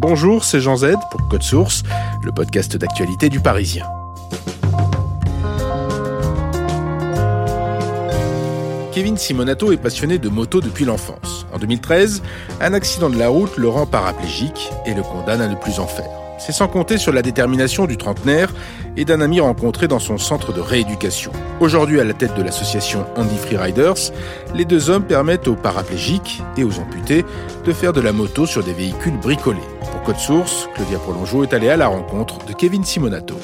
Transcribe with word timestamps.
Bonjour, 0.00 0.44
c'est 0.44 0.60
Jean 0.60 0.76
Z 0.76 0.94
pour 1.10 1.26
Code 1.26 1.42
Source, 1.42 1.82
le 2.22 2.30
podcast 2.30 2.76
d'actualité 2.76 3.28
du 3.28 3.40
Parisien. 3.40 3.84
Kevin 8.92 9.16
Simonato 9.16 9.72
est 9.72 9.76
passionné 9.76 10.18
de 10.18 10.28
moto 10.28 10.60
depuis 10.60 10.84
l'enfance. 10.84 11.46
En 11.52 11.58
2013, 11.58 12.22
un 12.60 12.74
accident 12.74 13.10
de 13.10 13.18
la 13.18 13.26
route 13.26 13.56
le 13.56 13.68
rend 13.68 13.86
paraplégique 13.86 14.70
et 14.86 14.94
le 14.94 15.02
condamne 15.02 15.40
à 15.40 15.48
ne 15.48 15.56
plus 15.56 15.80
en 15.80 15.88
faire. 15.88 16.27
C'est 16.38 16.52
sans 16.52 16.68
compter 16.68 16.98
sur 16.98 17.12
la 17.12 17.22
détermination 17.22 17.86
du 17.86 17.96
trentenaire 17.96 18.52
et 18.96 19.04
d'un 19.04 19.20
ami 19.20 19.40
rencontré 19.40 19.88
dans 19.88 19.98
son 19.98 20.18
centre 20.18 20.52
de 20.52 20.60
rééducation. 20.60 21.32
Aujourd'hui 21.60 22.00
à 22.00 22.04
la 22.04 22.14
tête 22.14 22.34
de 22.36 22.42
l'association 22.42 23.04
Andy 23.16 23.36
Free 23.36 23.56
Riders, 23.56 24.12
les 24.54 24.64
deux 24.64 24.88
hommes 24.88 25.04
permettent 25.04 25.48
aux 25.48 25.56
paraplégiques 25.56 26.40
et 26.56 26.64
aux 26.64 26.78
amputés 26.78 27.24
de 27.64 27.72
faire 27.72 27.92
de 27.92 28.00
la 28.00 28.12
moto 28.12 28.46
sur 28.46 28.62
des 28.62 28.72
véhicules 28.72 29.18
bricolés. 29.18 29.58
Pour 29.90 30.02
Code 30.02 30.18
Source, 30.18 30.68
Claudia 30.74 30.98
Prolongeau 30.98 31.42
est 31.42 31.52
allée 31.52 31.70
à 31.70 31.76
la 31.76 31.88
rencontre 31.88 32.44
de 32.46 32.52
Kevin 32.52 32.84
Simonato. 32.84 33.34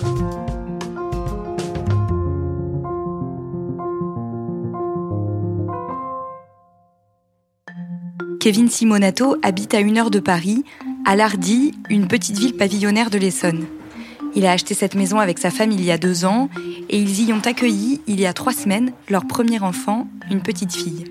Kevin 8.44 8.68
Simonato 8.68 9.36
habite 9.42 9.72
à 9.72 9.80
une 9.80 9.96
heure 9.96 10.10
de 10.10 10.20
Paris, 10.20 10.64
à 11.04 11.16
Lardy, 11.16 11.72
une 11.90 12.08
petite 12.08 12.38
ville 12.38 12.56
pavillonnaire 12.56 13.10
de 13.10 13.18
l'Essonne. 13.18 13.66
Il 14.34 14.46
a 14.46 14.52
acheté 14.52 14.74
cette 14.74 14.94
maison 14.94 15.18
avec 15.18 15.38
sa 15.38 15.50
femme 15.50 15.70
il 15.70 15.84
y 15.84 15.90
a 15.90 15.98
deux 15.98 16.24
ans 16.24 16.48
et 16.88 16.98
ils 16.98 17.28
y 17.28 17.32
ont 17.32 17.42
accueilli, 17.44 18.00
il 18.06 18.20
y 18.20 18.26
a 18.26 18.32
trois 18.32 18.52
semaines, 18.52 18.92
leur 19.08 19.26
premier 19.26 19.60
enfant, 19.60 20.08
une 20.30 20.40
petite 20.40 20.74
fille. 20.74 21.04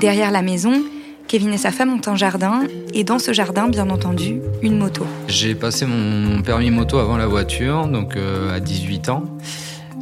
Derrière 0.00 0.30
la 0.30 0.42
maison, 0.42 0.82
Kevin 1.28 1.52
et 1.52 1.58
sa 1.58 1.72
femme 1.72 1.92
ont 1.92 2.00
un 2.10 2.16
jardin 2.16 2.62
et 2.94 3.04
dans 3.04 3.18
ce 3.18 3.32
jardin, 3.32 3.68
bien 3.68 3.90
entendu, 3.90 4.40
une 4.62 4.78
moto. 4.78 5.04
J'ai 5.28 5.54
passé 5.54 5.86
mon 5.86 6.42
permis 6.42 6.70
moto 6.70 6.98
avant 6.98 7.16
la 7.16 7.26
voiture, 7.26 7.88
donc 7.88 8.16
euh, 8.16 8.54
à 8.54 8.60
18 8.60 9.08
ans. 9.08 9.24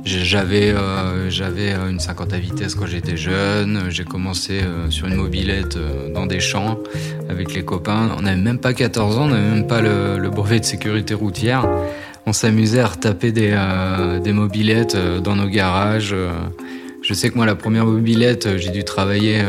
J'avais 0.04 0.70
euh, 0.70 1.30
j'avais 1.30 1.72
une 1.72 1.98
50 1.98 2.34
à 2.34 2.38
vitesse 2.38 2.74
quand 2.74 2.84
j'étais 2.84 3.16
jeune. 3.16 3.84
J'ai 3.88 4.04
commencé 4.04 4.60
euh, 4.60 4.90
sur 4.90 5.06
une 5.06 5.14
mobilette 5.14 5.76
euh, 5.76 6.12
dans 6.12 6.26
des 6.26 6.40
champs 6.40 6.78
avec 7.30 7.54
les 7.54 7.64
copains. 7.64 8.10
On 8.18 8.22
n'avait 8.22 8.40
même 8.40 8.58
pas 8.58 8.74
14 8.74 9.18
ans, 9.18 9.22
on 9.22 9.28
n'avait 9.28 9.40
même 9.40 9.66
pas 9.66 9.80
le, 9.80 10.18
le, 10.18 10.28
brevet 10.28 10.60
de 10.60 10.66
sécurité 10.66 11.14
routière. 11.14 11.66
On 12.26 12.34
s'amusait 12.34 12.80
à 12.80 12.88
retaper 12.88 13.32
des, 13.32 13.56
des 14.22 14.32
mobilettes 14.32 14.96
dans 15.22 15.36
nos 15.36 15.48
garages. 15.48 16.14
Je 17.02 17.12
sais 17.12 17.28
que 17.28 17.34
moi, 17.36 17.44
la 17.44 17.54
première 17.54 17.84
mobilette, 17.84 18.56
j'ai 18.56 18.70
dû 18.70 18.82
travailler 18.82 19.42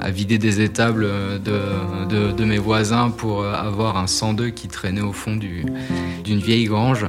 à 0.00 0.10
vider 0.10 0.38
des 0.38 0.62
étables 0.62 1.06
de, 1.44 1.60
de, 2.08 2.32
de, 2.32 2.44
mes 2.46 2.56
voisins 2.56 3.10
pour 3.10 3.44
avoir 3.44 3.98
un 3.98 4.06
102 4.06 4.48
qui 4.48 4.68
traînait 4.68 5.02
au 5.02 5.12
fond 5.12 5.36
d'une 5.36 6.40
vieille 6.40 6.64
grange 6.64 7.04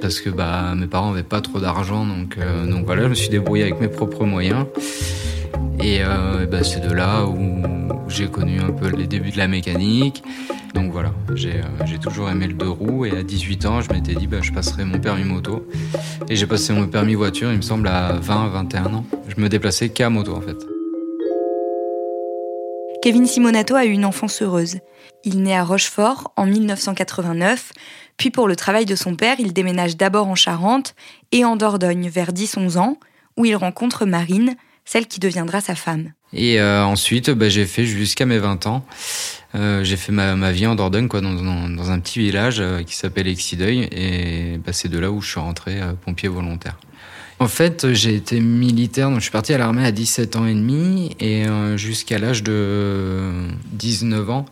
parce 0.00 0.20
que 0.20 0.30
bah, 0.30 0.74
mes 0.76 0.86
parents 0.86 1.10
n'avaient 1.10 1.22
pas 1.22 1.40
trop 1.40 1.60
d'argent, 1.60 2.06
donc, 2.06 2.36
euh, 2.38 2.66
donc 2.66 2.86
voilà, 2.86 3.04
je 3.04 3.08
me 3.08 3.14
suis 3.14 3.28
débrouillé 3.28 3.64
avec 3.64 3.80
mes 3.80 3.88
propres 3.88 4.24
moyens. 4.24 4.66
Et 5.82 5.98
euh, 6.00 6.46
bah, 6.46 6.62
c'est 6.62 6.80
de 6.80 6.92
là 6.92 7.24
où 7.24 7.62
j'ai 8.08 8.28
connu 8.28 8.60
un 8.60 8.70
peu 8.70 8.88
les 8.88 9.06
débuts 9.06 9.30
de 9.30 9.38
la 9.38 9.48
mécanique. 9.48 10.22
Donc 10.74 10.92
voilà, 10.92 11.12
j'ai 11.34 11.54
euh, 11.54 11.98
toujours 12.00 12.28
aimé 12.30 12.46
le 12.46 12.54
deux 12.54 12.68
roues 12.68 13.04
et 13.04 13.10
à 13.10 13.22
18 13.22 13.66
ans, 13.66 13.80
je 13.80 13.92
m'étais 13.92 14.14
dit 14.14 14.26
bah, 14.26 14.38
je 14.42 14.52
passerai 14.52 14.84
mon 14.84 14.98
permis 14.98 15.24
moto. 15.24 15.66
Et 16.28 16.36
j'ai 16.36 16.46
passé 16.46 16.72
mon 16.72 16.86
permis 16.86 17.14
voiture, 17.14 17.50
il 17.50 17.56
me 17.56 17.62
semble, 17.62 17.88
à 17.88 18.12
20, 18.12 18.48
21 18.48 18.86
ans. 18.94 19.04
Je 19.28 19.40
me 19.40 19.48
déplaçais 19.48 19.88
qu'à 19.88 20.10
moto 20.10 20.34
en 20.34 20.40
fait. 20.40 20.56
Kevin 23.02 23.26
Simonato 23.26 23.74
a 23.74 23.86
eu 23.86 23.90
une 23.90 24.04
enfance 24.04 24.42
heureuse. 24.42 24.76
Il 25.24 25.42
naît 25.42 25.56
à 25.56 25.64
Rochefort 25.64 26.32
en 26.36 26.46
1989, 26.46 27.72
puis 28.20 28.28
pour 28.28 28.48
le 28.48 28.54
travail 28.54 28.84
de 28.84 28.96
son 28.96 29.16
père, 29.16 29.36
il 29.38 29.54
déménage 29.54 29.96
d'abord 29.96 30.28
en 30.28 30.34
Charente 30.34 30.94
et 31.32 31.42
en 31.46 31.56
Dordogne 31.56 32.10
vers 32.10 32.34
10-11 32.34 32.76
ans, 32.76 32.98
où 33.38 33.46
il 33.46 33.56
rencontre 33.56 34.04
Marine, 34.04 34.56
celle 34.84 35.06
qui 35.06 35.20
deviendra 35.20 35.62
sa 35.62 35.74
femme. 35.74 36.12
Et 36.34 36.60
euh, 36.60 36.84
ensuite, 36.84 37.30
bah, 37.30 37.48
j'ai 37.48 37.64
fait 37.64 37.86
jusqu'à 37.86 38.26
mes 38.26 38.36
20 38.36 38.66
ans. 38.66 38.84
Euh, 39.54 39.84
j'ai 39.84 39.96
fait 39.96 40.12
ma, 40.12 40.52
vie 40.52 40.66
en 40.66 40.74
Dordogne, 40.74 41.08
quoi, 41.08 41.22
dans, 41.22 41.90
un 41.90 41.98
petit 41.98 42.18
village 42.18 42.60
euh, 42.60 42.82
qui 42.82 42.94
s'appelle 42.94 43.26
Exideuil, 43.26 43.88
et 43.90 44.58
bah, 44.58 44.74
c'est 44.74 44.90
de 44.90 44.98
là 44.98 45.10
où 45.10 45.22
je 45.22 45.30
suis 45.30 45.40
rentré 45.40 45.80
pompier 46.04 46.28
volontaire. 46.28 46.78
En 47.40 47.48
fait, 47.48 47.94
j'ai 47.94 48.14
été 48.14 48.38
militaire, 48.38 49.08
donc 49.08 49.20
je 49.20 49.22
suis 49.22 49.30
parti 49.30 49.54
à 49.54 49.58
l'armée 49.58 49.86
à 49.86 49.92
17 49.92 50.36
ans 50.36 50.46
et 50.46 50.52
demi 50.52 51.16
et 51.20 51.46
euh, 51.46 51.78
jusqu'à 51.78 52.18
l'âge 52.18 52.42
de 52.42 53.48
19 53.72 54.28
ans, 54.28 54.44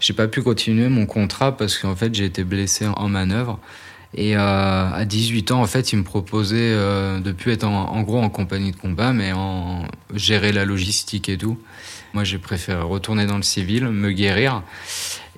j'ai 0.00 0.14
pas 0.14 0.26
pu 0.26 0.40
continuer 0.40 0.88
mon 0.88 1.04
contrat 1.04 1.54
parce 1.54 1.76
qu'en 1.76 1.94
fait 1.94 2.14
j'ai 2.14 2.24
été 2.24 2.42
blessé 2.42 2.86
en 2.86 3.08
manœuvre. 3.10 3.60
Et 4.14 4.38
euh, 4.38 4.40
à 4.40 5.04
18 5.04 5.52
ans, 5.52 5.60
en 5.60 5.66
fait, 5.66 5.92
ils 5.92 5.98
me 5.98 6.02
proposaient 6.02 6.56
euh, 6.56 7.20
de 7.20 7.30
plus 7.30 7.52
être 7.52 7.64
en, 7.64 8.02
gros 8.02 8.20
en 8.20 8.30
compagnie 8.30 8.72
de 8.72 8.76
combat, 8.76 9.12
mais 9.12 9.32
en 9.32 9.84
gérer 10.14 10.50
la 10.50 10.64
logistique 10.64 11.28
et 11.28 11.36
tout. 11.36 11.58
Moi, 12.14 12.24
j'ai 12.24 12.38
préféré 12.38 12.80
retourner 12.80 13.26
dans 13.26 13.36
le 13.36 13.42
civil, 13.42 13.84
me 13.84 14.10
guérir. 14.10 14.62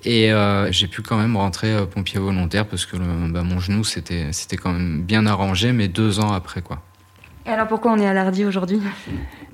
Et 0.05 0.33
euh, 0.33 0.71
j'ai 0.71 0.87
pu 0.87 1.01
quand 1.01 1.17
même 1.17 1.37
rentrer 1.37 1.73
euh, 1.73 1.85
pompier 1.85 2.19
volontaire 2.19 2.67
parce 2.67 2.85
que 2.85 2.97
bah, 2.97 3.43
mon 3.43 3.59
genou 3.59 3.83
c'était 3.83 4.31
quand 4.61 4.73
même 4.73 5.01
bien 5.03 5.25
arrangé, 5.25 5.71
mais 5.71 5.87
deux 5.87 6.19
ans 6.19 6.33
après 6.33 6.61
quoi. 6.61 6.81
Et 7.45 7.49
alors 7.49 7.67
pourquoi 7.67 7.91
on 7.91 7.97
est 7.97 8.07
à 8.07 8.13
l'Ardi 8.13 8.45
aujourd'hui 8.45 8.79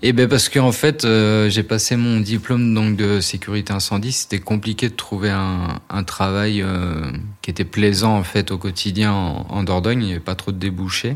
Eh 0.03 0.13
ben 0.13 0.27
parce 0.27 0.47
qu'en 0.47 0.71
fait 0.71 1.05
euh, 1.05 1.49
j'ai 1.49 1.63
passé 1.63 1.95
mon 1.95 2.19
diplôme 2.19 2.73
donc 2.75 2.95
de 2.95 3.19
sécurité 3.19 3.73
incendie. 3.73 4.11
C'était 4.11 4.39
compliqué 4.39 4.89
de 4.89 4.95
trouver 4.95 5.31
un, 5.31 5.79
un 5.89 6.03
travail 6.03 6.61
euh, 6.61 7.11
qui 7.41 7.49
était 7.49 7.65
plaisant 7.65 8.15
en 8.15 8.23
fait 8.23 8.51
au 8.51 8.59
quotidien 8.59 9.11
en, 9.13 9.63
Dordogne. 9.63 10.03
Il 10.03 10.05
n'y 10.05 10.11
avait 10.11 10.19
pas 10.19 10.35
trop 10.35 10.51
de 10.51 10.57
débouchés. 10.57 11.15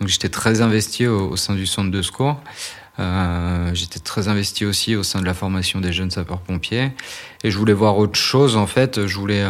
Donc 0.00 0.08
j'étais 0.08 0.30
très 0.30 0.62
investi 0.62 1.06
au, 1.06 1.36
sein 1.36 1.54
du 1.54 1.66
centre 1.66 1.90
de 1.90 2.00
secours. 2.00 2.40
Euh, 3.00 3.70
j'étais 3.74 4.00
très 4.00 4.28
investi 4.28 4.64
aussi 4.64 4.96
au 4.96 5.02
sein 5.02 5.20
de 5.20 5.26
la 5.26 5.34
formation 5.34 5.80
des 5.80 5.92
jeunes 5.92 6.10
sapeurs-pompiers. 6.10 6.92
Et 7.44 7.50
je 7.50 7.58
voulais 7.58 7.74
voir 7.74 7.98
autre 7.98 8.18
chose 8.18 8.56
en 8.56 8.66
fait. 8.66 9.06
Je 9.06 9.18
voulais 9.18 9.44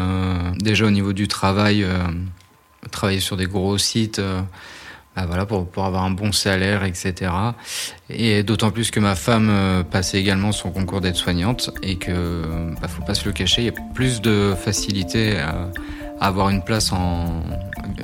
déjà 0.58 0.86
au 0.86 0.90
niveau 0.90 1.12
du 1.12 1.28
travail 1.28 1.86
travailler 2.90 3.20
sur 3.20 3.36
des 3.36 3.46
gros 3.46 3.78
sites 3.78 4.20
bah 5.18 5.26
voilà, 5.26 5.46
pour, 5.46 5.66
pour 5.66 5.84
avoir 5.84 6.04
un 6.04 6.12
bon 6.12 6.30
salaire, 6.30 6.84
etc. 6.84 7.32
Et 8.08 8.44
d'autant 8.44 8.70
plus 8.70 8.92
que 8.92 9.00
ma 9.00 9.16
femme 9.16 9.48
euh, 9.50 9.82
passait 9.82 10.20
également 10.20 10.52
son 10.52 10.70
concours 10.70 11.00
d'aide-soignante 11.00 11.70
et 11.82 11.96
que, 11.96 12.42
bah, 12.80 12.86
faut 12.86 13.02
pas 13.02 13.14
se 13.14 13.24
le 13.24 13.32
cacher, 13.32 13.62
il 13.62 13.64
y 13.64 13.68
a 13.68 13.80
plus 13.94 14.20
de 14.20 14.54
facilité 14.56 15.38
à, 15.38 15.70
avoir 16.20 16.50
une 16.50 16.62
place 16.62 16.92
en, 16.92 17.42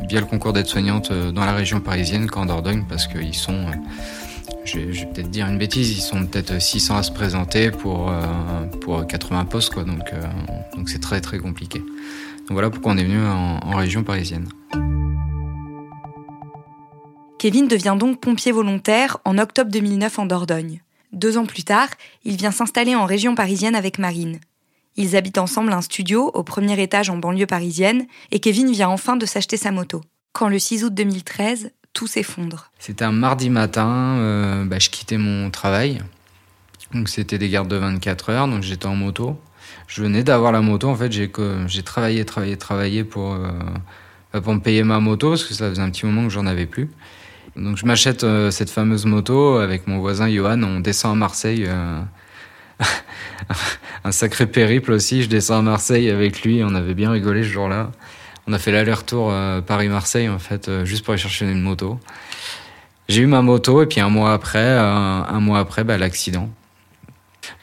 via 0.09 0.21
le 0.21 0.27
concours 0.27 0.53
d'aide-soignante 0.53 1.13
euh, 1.13 1.31
dans 1.31 1.45
la 1.45 1.53
région 1.53 1.81
parisienne 1.81 2.29
qu'en 2.29 2.47
Dordogne 2.47 2.85
parce 2.89 3.07
qu'ils 3.07 3.35
sont, 3.35 3.53
euh, 3.53 4.51
je 4.65 4.79
vais, 4.79 5.07
peut-être 5.07 5.31
dire 5.31 5.47
une 5.47 5.59
bêtise, 5.59 5.97
ils 5.97 6.01
sont 6.01 6.27
peut-être 6.27 6.61
600 6.61 6.97
à 6.97 7.03
se 7.05 7.13
présenter 7.13 7.71
pour, 7.71 8.13
pour 8.81 9.07
80 9.07 9.45
postes, 9.45 9.73
quoi. 9.73 9.85
Donc, 9.85 10.11
donc 10.77 10.89
c'est 10.89 11.01
très 11.01 11.21
très 11.21 11.39
compliqué. 11.39 11.79
Donc 11.81 12.53
voilà 12.53 12.71
pourquoi 12.71 12.93
on 12.93 12.97
est 12.97 13.05
venu 13.05 13.25
en, 13.25 13.59
en 13.63 13.77
région 13.77 14.03
parisienne. 14.03 14.49
Kevin 17.44 17.69
devient 17.69 17.96
donc 18.00 18.23
pompier 18.23 18.52
volontaire 18.52 19.19
en 19.26 19.37
octobre 19.37 19.70
2009 19.70 20.19
en 20.19 20.25
Dordogne. 20.25 20.81
Deux 21.12 21.37
ans 21.37 21.44
plus 21.44 21.62
tard, 21.62 21.88
il 22.25 22.37
vient 22.37 22.50
s'installer 22.50 22.94
en 22.94 23.05
région 23.05 23.35
parisienne 23.35 23.75
avec 23.75 23.99
Marine. 23.99 24.41
Ils 24.96 25.14
habitent 25.14 25.37
ensemble 25.37 25.75
un 25.75 25.82
studio 25.82 26.31
au 26.32 26.43
premier 26.43 26.82
étage 26.82 27.11
en 27.11 27.19
banlieue 27.19 27.44
parisienne 27.44 28.06
et 28.31 28.41
Kevin 28.41 28.73
vient 28.73 28.88
enfin 28.88 29.17
de 29.17 29.26
s'acheter 29.26 29.58
sa 29.58 29.73
moto. 29.73 30.00
Quand 30.32 30.49
le 30.49 30.58
6 30.58 30.85
août 30.85 30.94
2013, 30.94 31.73
tout 31.93 32.06
s'effondre. 32.06 32.70
C'était 32.79 33.05
un 33.05 33.12
mardi 33.12 33.50
matin, 33.50 34.17
euh, 34.20 34.64
bah, 34.64 34.79
je 34.79 34.88
quittais 34.88 35.19
mon 35.19 35.50
travail. 35.50 36.00
Donc 36.94 37.11
c'était 37.11 37.37
des 37.37 37.50
gardes 37.50 37.69
de 37.69 37.76
24 37.76 38.31
heures, 38.31 38.49
donc 38.49 38.62
j'étais 38.62 38.87
en 38.87 38.96
moto. 38.96 39.38
Je 39.87 40.00
venais 40.00 40.25
d'avoir 40.25 40.50
la 40.50 40.62
moto, 40.62 40.88
en 40.88 40.96
fait 40.96 41.12
j'ai 41.12 41.31
travaillé, 41.82 42.25
travaillé, 42.25 42.56
travaillé 42.56 43.00
euh, 43.02 43.50
bah, 44.32 44.41
pour 44.41 44.55
me 44.55 44.61
payer 44.61 44.82
ma 44.82 44.99
moto, 44.99 45.29
parce 45.29 45.44
que 45.44 45.52
ça 45.52 45.69
faisait 45.69 45.82
un 45.82 45.91
petit 45.91 46.06
moment 46.06 46.23
que 46.25 46.31
j'en 46.31 46.46
avais 46.46 46.64
plus. 46.64 46.88
Donc 47.56 47.77
je 47.77 47.87
m'achète 47.87 48.25
euh, 48.25 48.51
cette 48.51 48.71
fameuse 48.71 49.06
moto 49.06 49.56
avec 49.56 49.87
mon 49.87 49.99
voisin 49.99 50.29
Johan, 50.29 50.62
on 50.62 50.81
descend 50.81 51.12
à 51.12 51.15
Marseille. 51.15 51.69
un 54.05 54.12
sacré 54.12 54.47
périple 54.47 54.93
aussi, 54.93 55.23
je 55.23 55.29
descends 55.29 55.59
à 55.59 55.62
Marseille 55.62 56.11
avec 56.11 56.43
lui, 56.43 56.62
on 56.65 56.75
avait 56.75 56.95
bien 56.95 57.11
rigolé 57.11 57.43
ce 57.43 57.49
jour-là. 57.49 57.91
On 58.47 58.53
a 58.53 58.59
fait 58.59 58.73
l'aller-retour 58.73 59.31
euh, 59.31 59.61
Paris-Marseille 59.62 60.29
en 60.29 60.39
fait, 60.39 60.69
euh, 60.69 60.85
juste 60.85 61.05
pour 61.05 61.12
aller 61.12 61.23
chercher 61.23 61.51
une 61.51 61.62
moto. 61.62 61.99
J'ai 63.09 63.23
eu 63.23 63.27
ma 63.27 63.43
moto 63.43 63.83
et 63.83 63.87
puis 63.87 64.01
un 64.01 64.11
mois 64.11 64.35
après, 64.35 64.59
euh, 64.59 64.83
un 64.83 65.41
mois 65.41 65.61
après, 65.61 65.85
bah, 65.85 65.97
l'accident. 65.97 66.51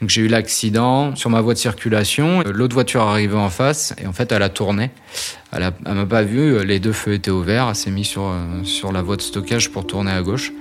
Donc 0.01 0.09
j'ai 0.09 0.21
eu 0.21 0.27
l'accident 0.27 1.15
sur 1.15 1.30
ma 1.30 1.42
voie 1.42 1.53
de 1.53 1.59
circulation. 1.59 2.42
L'autre 2.42 2.74
voiture 2.74 3.01
arrivait 3.01 3.38
en 3.38 3.50
face 3.50 3.94
et 4.01 4.07
en 4.07 4.13
fait 4.13 4.31
elle 4.31 4.42
a 4.42 4.50
tourné. 4.50 4.89
Elle, 5.51 5.63
a, 5.63 5.94
m'a 5.94 6.06
pas 6.06 6.24
vu. 6.24 6.65
Les 6.65 6.80
deux 6.80 6.92
feux 6.92 7.13
étaient 7.13 7.31
ouverts. 7.31 7.68
Elle 7.69 7.75
s'est 7.75 7.92
mise 7.92 8.07
sur 8.07 8.33
sur 8.63 8.92
la 8.92 9.03
voie 9.03 9.15
de 9.15 9.21
stockage 9.21 9.69
pour 9.69 9.86
tourner 9.86 10.12
à 10.12 10.24
gauche. 10.24 10.51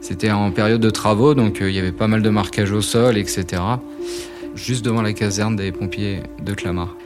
C'était 0.00 0.30
en 0.30 0.50
période 0.50 0.80
de 0.80 0.90
travaux, 0.90 1.34
donc 1.34 1.58
il 1.60 1.70
y 1.70 1.78
avait 1.78 1.92
pas 1.92 2.08
mal 2.08 2.22
de 2.22 2.30
marquage 2.30 2.72
au 2.72 2.80
sol, 2.80 3.18
etc. 3.18 3.62
Juste 4.54 4.84
devant 4.84 5.02
la 5.02 5.12
caserne 5.12 5.56
des 5.56 5.72
pompiers 5.72 6.22
de 6.42 6.54
Clamart. 6.54 6.96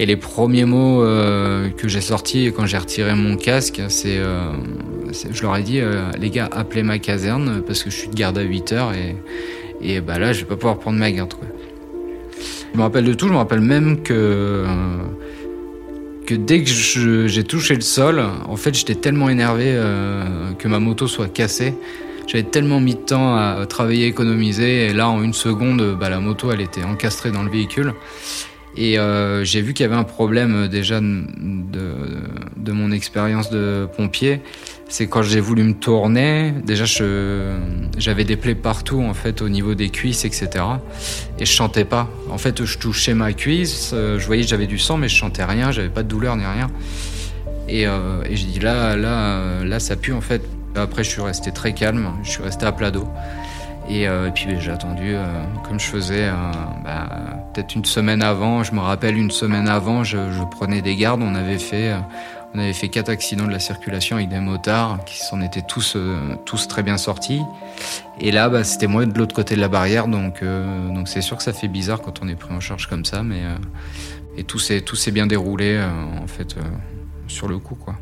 Et 0.00 0.06
les 0.06 0.16
premiers 0.16 0.64
mots 0.64 1.02
euh, 1.02 1.70
que 1.70 1.88
j'ai 1.88 2.00
sortis 2.00 2.52
quand 2.54 2.66
j'ai 2.66 2.78
retiré 2.78 3.14
mon 3.14 3.36
casque, 3.36 3.80
c'est, 3.88 4.18
euh, 4.18 4.52
je 5.30 5.42
leur 5.42 5.56
ai 5.56 5.62
dit, 5.62 5.80
euh, 5.80 6.10
les 6.20 6.30
gars, 6.30 6.48
appelez 6.52 6.84
ma 6.84 6.98
caserne 6.98 7.62
parce 7.66 7.82
que 7.82 7.90
je 7.90 7.96
suis 7.96 8.08
de 8.08 8.14
garde 8.14 8.38
à 8.38 8.42
8 8.42 8.72
heures 8.72 8.92
et, 8.92 9.16
et 9.80 10.00
bah 10.00 10.18
là, 10.18 10.32
je 10.32 10.40
vais 10.40 10.46
pas 10.46 10.56
pouvoir 10.56 10.78
prendre 10.78 10.98
ma 10.98 11.10
garde. 11.10 11.34
Quoi. 11.34 11.46
Je 12.72 12.78
me 12.78 12.82
rappelle 12.82 13.04
de 13.04 13.14
tout, 13.14 13.26
je 13.28 13.32
me 13.32 13.38
rappelle 13.38 13.60
même 13.60 14.02
que, 14.02 14.64
que 16.26 16.34
dès 16.34 16.62
que 16.62 16.70
j'ai 17.26 17.44
touché 17.44 17.74
le 17.74 17.80
sol, 17.80 18.22
en 18.46 18.56
fait, 18.56 18.74
j'étais 18.74 18.94
tellement 18.94 19.28
énervé 19.28 19.80
que 20.58 20.68
ma 20.68 20.78
moto 20.78 21.06
soit 21.06 21.28
cassée. 21.28 21.74
J'avais 22.26 22.44
tellement 22.44 22.78
mis 22.78 22.94
de 22.94 23.00
temps 23.00 23.36
à 23.36 23.64
travailler, 23.66 24.06
économiser, 24.06 24.88
et 24.88 24.92
là, 24.92 25.08
en 25.08 25.22
une 25.22 25.32
seconde, 25.32 25.96
bah, 25.98 26.10
la 26.10 26.20
moto, 26.20 26.52
elle 26.52 26.60
était 26.60 26.84
encastrée 26.84 27.30
dans 27.30 27.42
le 27.42 27.50
véhicule. 27.50 27.94
Et 28.76 28.96
euh, 28.96 29.44
j'ai 29.44 29.60
vu 29.60 29.74
qu'il 29.74 29.82
y 29.84 29.86
avait 29.86 29.96
un 29.96 30.04
problème 30.04 30.54
euh, 30.54 30.68
déjà 30.68 31.00
de, 31.00 32.72
mon 32.72 32.92
expérience 32.92 33.50
de 33.50 33.88
pompier. 33.96 34.40
C'est 34.90 35.06
quand 35.06 35.22
j'ai 35.22 35.40
voulu 35.40 35.62
me 35.64 35.74
tourner, 35.74 36.52
déjà 36.64 36.84
j'avais 37.98 38.24
des 38.24 38.36
plaies 38.36 38.54
partout 38.54 39.02
en 39.02 39.12
fait 39.12 39.42
au 39.42 39.50
niveau 39.50 39.74
des 39.74 39.90
cuisses, 39.90 40.24
etc. 40.24 40.64
Et 41.38 41.44
je 41.44 41.52
chantais 41.52 41.84
pas. 41.84 42.08
En 42.30 42.38
fait, 42.38 42.64
je 42.64 42.78
touchais 42.78 43.12
ma 43.12 43.34
cuisse, 43.34 43.90
euh, 43.92 44.18
je 44.18 44.26
voyais 44.26 44.42
que 44.42 44.48
j'avais 44.48 44.66
du 44.66 44.78
sang, 44.78 44.96
mais 44.96 45.08
je 45.08 45.14
chantais 45.14 45.44
rien, 45.44 45.72
j'avais 45.72 45.90
pas 45.90 46.02
de 46.02 46.08
douleur 46.08 46.36
ni 46.36 46.44
rien. 46.46 46.68
Et, 47.68 47.86
euh, 47.86 48.22
et 48.28 48.34
j'ai 48.34 48.46
dit 48.46 48.60
là, 48.60 48.96
là, 48.96 49.62
là, 49.62 49.78
ça 49.78 49.94
pue 49.94 50.14
en 50.14 50.22
fait. 50.22 50.42
Après, 50.74 51.04
je 51.04 51.10
suis 51.10 51.22
resté 51.22 51.52
très 51.52 51.74
calme, 51.74 52.10
je 52.22 52.30
suis 52.30 52.42
resté 52.42 52.64
à 52.64 52.72
plat 52.72 52.90
dos. 52.90 53.08
Euh, 53.90 54.28
et, 54.28 54.30
puis 54.30 54.46
ben, 54.46 54.60
j'ai 54.60 54.70
attendu, 54.70 55.14
euh, 55.14 55.24
comme 55.66 55.80
je 55.80 55.86
faisais 55.86 56.28
euh, 56.28 56.32
bah, 56.84 57.08
peut-être 57.52 57.74
une 57.74 57.84
semaine 57.84 58.22
avant. 58.22 58.62
Je 58.62 58.72
me 58.72 58.80
rappelle 58.80 59.16
une 59.16 59.30
semaine 59.30 59.68
avant, 59.68 60.04
je, 60.04 60.18
prenais 60.50 60.82
des 60.82 60.96
gardes. 60.96 61.22
On 61.22 61.34
avait 61.34 61.58
fait, 61.58 61.94
on 62.54 62.58
avait 62.58 62.72
fait 62.72 62.88
quatre 62.88 63.08
accidents 63.08 63.46
de 63.46 63.52
la 63.52 63.58
circulation 63.58 64.16
avec 64.16 64.28
des 64.28 64.40
motards 64.40 65.04
qui 65.04 65.18
s'en 65.18 65.40
étaient 65.40 65.62
tous, 65.62 65.96
tous 66.46 66.68
très 66.68 66.82
bien 66.82 66.96
sortis. 66.96 67.42
Et 68.20 68.30
là, 68.30 68.48
bah, 68.48 68.64
c'était 68.64 68.86
moi 68.86 69.04
de 69.04 69.18
l'autre 69.18 69.34
côté 69.34 69.54
de 69.54 69.60
la 69.60 69.68
barrière, 69.68 70.08
donc 70.08 70.42
donc 70.42 71.08
c'est 71.08 71.20
sûr 71.20 71.36
que 71.36 71.42
ça 71.42 71.52
fait 71.52 71.68
bizarre 71.68 72.00
quand 72.00 72.22
on 72.22 72.28
est 72.28 72.34
pris 72.34 72.54
en 72.54 72.60
charge 72.60 72.86
comme 72.86 73.04
ça, 73.04 73.22
mais 73.22 73.42
et 74.36 74.44
tout 74.44 74.58
s'est 74.58 74.80
tout 74.80 74.96
s'est 74.96 75.10
bien 75.10 75.26
déroulé 75.26 75.78
en 76.22 76.26
fait 76.26 76.56
sur 77.26 77.48
le 77.48 77.58
coup, 77.58 77.74
quoi. 77.74 77.96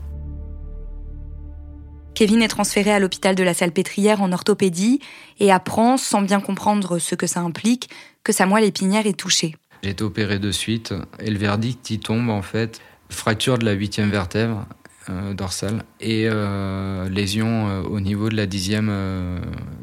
Kevin 2.17 2.41
est 2.41 2.49
transféré 2.49 2.93
à 2.93 2.99
l'hôpital 2.99 3.35
de 3.35 3.43
la 3.43 3.53
Salpêtrière 3.53 4.23
en 4.23 4.33
orthopédie 4.33 5.01
et 5.39 5.53
apprend, 5.53 5.99
sans 5.99 6.23
bien 6.23 6.41
comprendre 6.41 6.99
ce 6.99 7.15
que 7.15 7.27
ça 7.27 7.41
implique, 7.41 7.91
que 8.25 8.33
sa 8.33 8.47
moelle 8.47 8.65
épinière 8.65 9.07
est 9.07 9.19
touchée. 9.19 9.55
J'ai 9.83 9.91
été 9.91 10.03
opéré 10.03 10.39
de 10.39 10.51
suite 10.51 10.95
et 11.21 11.31
le 11.31 11.37
verdict 11.37 11.91
y 11.91 11.99
tombe 11.99 12.31
en 12.31 12.41
fait 12.41 12.81
fracture 13.09 13.59
de 13.59 13.65
la 13.65 13.73
huitième 13.73 14.11
vertèbre 14.11 14.67
euh, 15.09 15.35
dorsale 15.35 15.85
et 16.01 16.27
euh, 16.27 17.09
lésion 17.09 17.69
euh, 17.69 17.83
au 17.83 18.01
niveau 18.01 18.29
de 18.29 18.37
la 18.37 18.47
dixième 18.47 18.93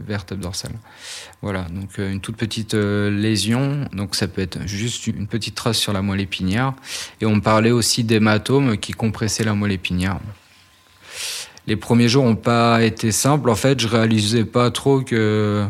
vertèbre 0.05 0.41
dorsale. 0.41 0.73
Voilà, 1.41 1.63
donc 1.63 1.97
une 1.97 2.21
toute 2.21 2.37
petite 2.37 2.73
lésion, 2.73 3.87
donc 3.93 4.15
ça 4.15 4.27
peut 4.27 4.41
être 4.41 4.65
juste 4.65 5.07
une 5.07 5.27
petite 5.27 5.55
trace 5.55 5.77
sur 5.77 5.93
la 5.93 6.01
moelle 6.01 6.21
épinière. 6.21 6.73
Et 7.21 7.25
on 7.25 7.39
parlait 7.39 7.71
aussi 7.71 8.03
d'hématome 8.03 8.77
qui 8.77 8.93
compressait 8.93 9.43
la 9.43 9.53
moelle 9.53 9.73
épinière 9.73 10.19
les 11.67 11.75
premiers 11.75 12.09
jours 12.09 12.25
n'ont 12.25 12.35
pas 12.35 12.83
été 12.83 13.11
simples. 13.11 13.49
En 13.49 13.55
fait, 13.55 13.79
je 13.79 13.87
réalisais 13.87 14.45
pas 14.45 14.71
trop 14.71 15.01
que, 15.01 15.65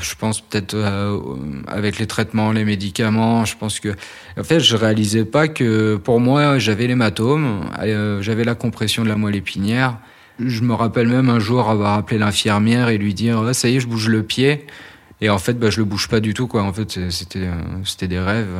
je 0.00 0.14
pense 0.14 0.40
peut-être 0.40 0.74
euh, 0.74 1.18
avec 1.66 1.98
les 1.98 2.06
traitements, 2.06 2.52
les 2.52 2.64
médicaments, 2.64 3.44
je 3.44 3.56
pense 3.56 3.80
que, 3.80 3.94
en 4.38 4.44
fait, 4.44 4.60
je 4.60 4.76
réalisais 4.76 5.24
pas 5.24 5.48
que 5.48 5.96
pour 5.96 6.20
moi, 6.20 6.58
j'avais 6.58 6.86
l'hématome, 6.86 7.68
euh, 7.80 8.22
j'avais 8.22 8.44
la 8.44 8.54
compression 8.54 9.02
de 9.02 9.08
la 9.08 9.16
moelle 9.16 9.36
épinière. 9.36 9.98
Je 10.38 10.62
me 10.62 10.74
rappelle 10.74 11.08
même 11.08 11.30
un 11.30 11.40
jour 11.40 11.68
avoir 11.68 11.94
appelé 11.94 12.18
l'infirmière 12.18 12.88
et 12.88 12.98
lui 12.98 13.14
dire, 13.14 13.54
ça 13.54 13.68
y 13.68 13.76
est, 13.76 13.80
je 13.80 13.86
bouge 13.86 14.08
le 14.08 14.22
pied. 14.22 14.66
Et 15.20 15.30
en 15.30 15.38
fait, 15.38 15.54
bah, 15.54 15.70
je 15.70 15.78
le 15.78 15.84
bouge 15.84 16.08
pas 16.08 16.20
du 16.20 16.32
tout, 16.32 16.46
quoi. 16.46 16.62
En 16.62 16.72
fait, 16.72 17.10
c'était, 17.10 17.48
c'était 17.84 18.06
des 18.06 18.20
rêves. 18.20 18.54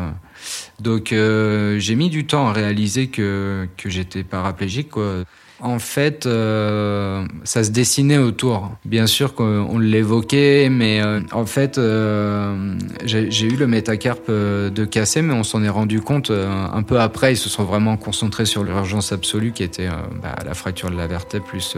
Donc, 0.81 1.15
j'ai 1.15 1.95
mis 1.95 2.11
du 2.11 2.27
temps 2.27 2.49
à 2.49 2.53
réaliser 2.53 3.07
que, 3.07 3.69
que 3.77 3.89
j'étais 3.89 4.25
paraplégique, 4.25 4.91
quoi. 4.91 5.23
En 5.61 5.81
fait, 5.81 6.27
euh, 6.27 7.27
ça 7.43 7.65
se 7.65 7.71
dessinait 7.71 8.19
autour. 8.19 8.71
Bien 8.85 9.09
sûr 9.09 9.35
qu'on 9.35 9.79
l'évoquait, 9.79 10.69
mais 10.71 11.01
euh, 11.03 11.21
en 11.33 11.47
fait, 11.47 11.79
euh, 11.79 12.77
j'ai 13.05 13.47
eu 13.47 13.57
le 13.57 13.67
métacarpe 13.67 14.31
de 14.31 14.85
cassé, 14.85 15.21
mais 15.21 15.35
on 15.35 15.43
s'en 15.43 15.65
est 15.65 15.69
rendu 15.69 16.01
compte 16.01 16.31
un 16.31 16.83
peu 16.83 17.01
après. 17.01 17.33
Ils 17.33 17.39
se 17.39 17.49
sont 17.49 17.65
vraiment 17.65 17.97
concentrés 17.97 18.47
sur 18.47 18.63
l'urgence 18.63 19.11
absolue 19.11 19.53
qui 19.53 19.65
était 19.65 19.89
bah, 20.23 20.37
la 20.45 20.55
fracture 20.55 20.91
de 20.91 20.97
la 20.97 21.09
vertèbre 21.09 21.45
plus 21.45 21.77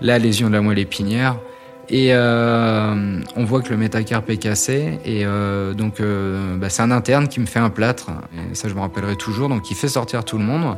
la 0.00 0.18
lésion 0.18 0.48
de 0.48 0.54
la 0.54 0.60
moelle 0.60 0.78
épinière. 0.78 1.36
Et 1.92 2.10
euh, 2.12 3.20
on 3.34 3.44
voit 3.44 3.62
que 3.62 3.70
le 3.70 3.76
métacarpe 3.76 4.30
est 4.30 4.36
cassé. 4.36 5.00
Et 5.04 5.24
euh, 5.24 5.74
donc, 5.74 6.00
euh, 6.00 6.56
bah, 6.56 6.68
c'est 6.68 6.82
un 6.82 6.92
interne 6.92 7.26
qui 7.26 7.40
me 7.40 7.46
fait 7.46 7.58
un 7.58 7.70
plâtre. 7.70 8.10
Et 8.50 8.54
ça, 8.54 8.68
je 8.68 8.74
me 8.74 8.80
rappellerai 8.80 9.16
toujours. 9.16 9.48
Donc, 9.48 9.70
il 9.70 9.76
fait 9.76 9.88
sortir 9.88 10.24
tout 10.24 10.38
le 10.38 10.44
monde. 10.44 10.76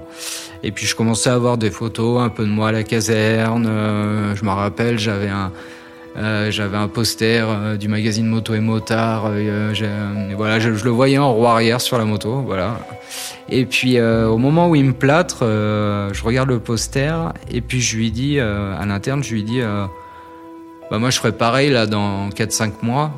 Et 0.62 0.73
puis, 0.73 0.87
je 0.87 0.97
commençais 0.97 1.28
à 1.28 1.35
avoir 1.35 1.59
des 1.59 1.71
photos 1.71 2.23
un 2.23 2.31
peu 2.31 2.45
de 2.45 2.50
moi 2.50 2.69
à 2.69 2.73
la 2.73 2.83
caserne. 2.83 3.64
je 4.35 4.45
me 4.45 4.50
rappelle, 4.50 4.99
j'avais 4.99 5.28
un, 5.28 5.52
j'avais 6.50 6.78
un 6.78 6.88
poster 6.88 7.76
du 7.78 7.88
magazine 7.88 8.26
Moto 8.26 8.54
et 8.54 8.61
Motard. 8.61 9.33
voilà, 10.35 10.61
je, 10.61 10.73
je, 10.75 10.85
le 10.85 10.90
voyais 10.90 11.19
en 11.19 11.35
roue 11.35 11.47
arrière 11.47 11.83
sur 11.83 11.99
la 11.99 12.07
moto. 12.07 12.40
Voilà. 12.47 12.78
Et 13.50 13.66
puis, 13.66 14.00
au 14.00 14.38
moment 14.38 14.71
où 14.71 14.76
il 14.76 14.85
me 14.85 14.92
plâtre, 14.95 15.40
je 15.40 16.25
regarde 16.25 16.49
le 16.49 16.59
poster. 16.59 17.12
Et 17.50 17.61
puis, 17.61 17.83
je 17.83 17.99
lui 17.99 18.11
dis, 18.11 18.40
à 18.40 18.87
l'interne, 18.87 19.23
je 19.23 19.35
lui 19.35 19.42
dis 19.42 19.61
bah 20.92 20.99
moi 20.99 21.08
je 21.08 21.16
ferais 21.16 21.32
pareil 21.32 21.70
là 21.70 21.87
dans 21.87 22.28
4-5 22.28 22.82
mois. 22.82 23.12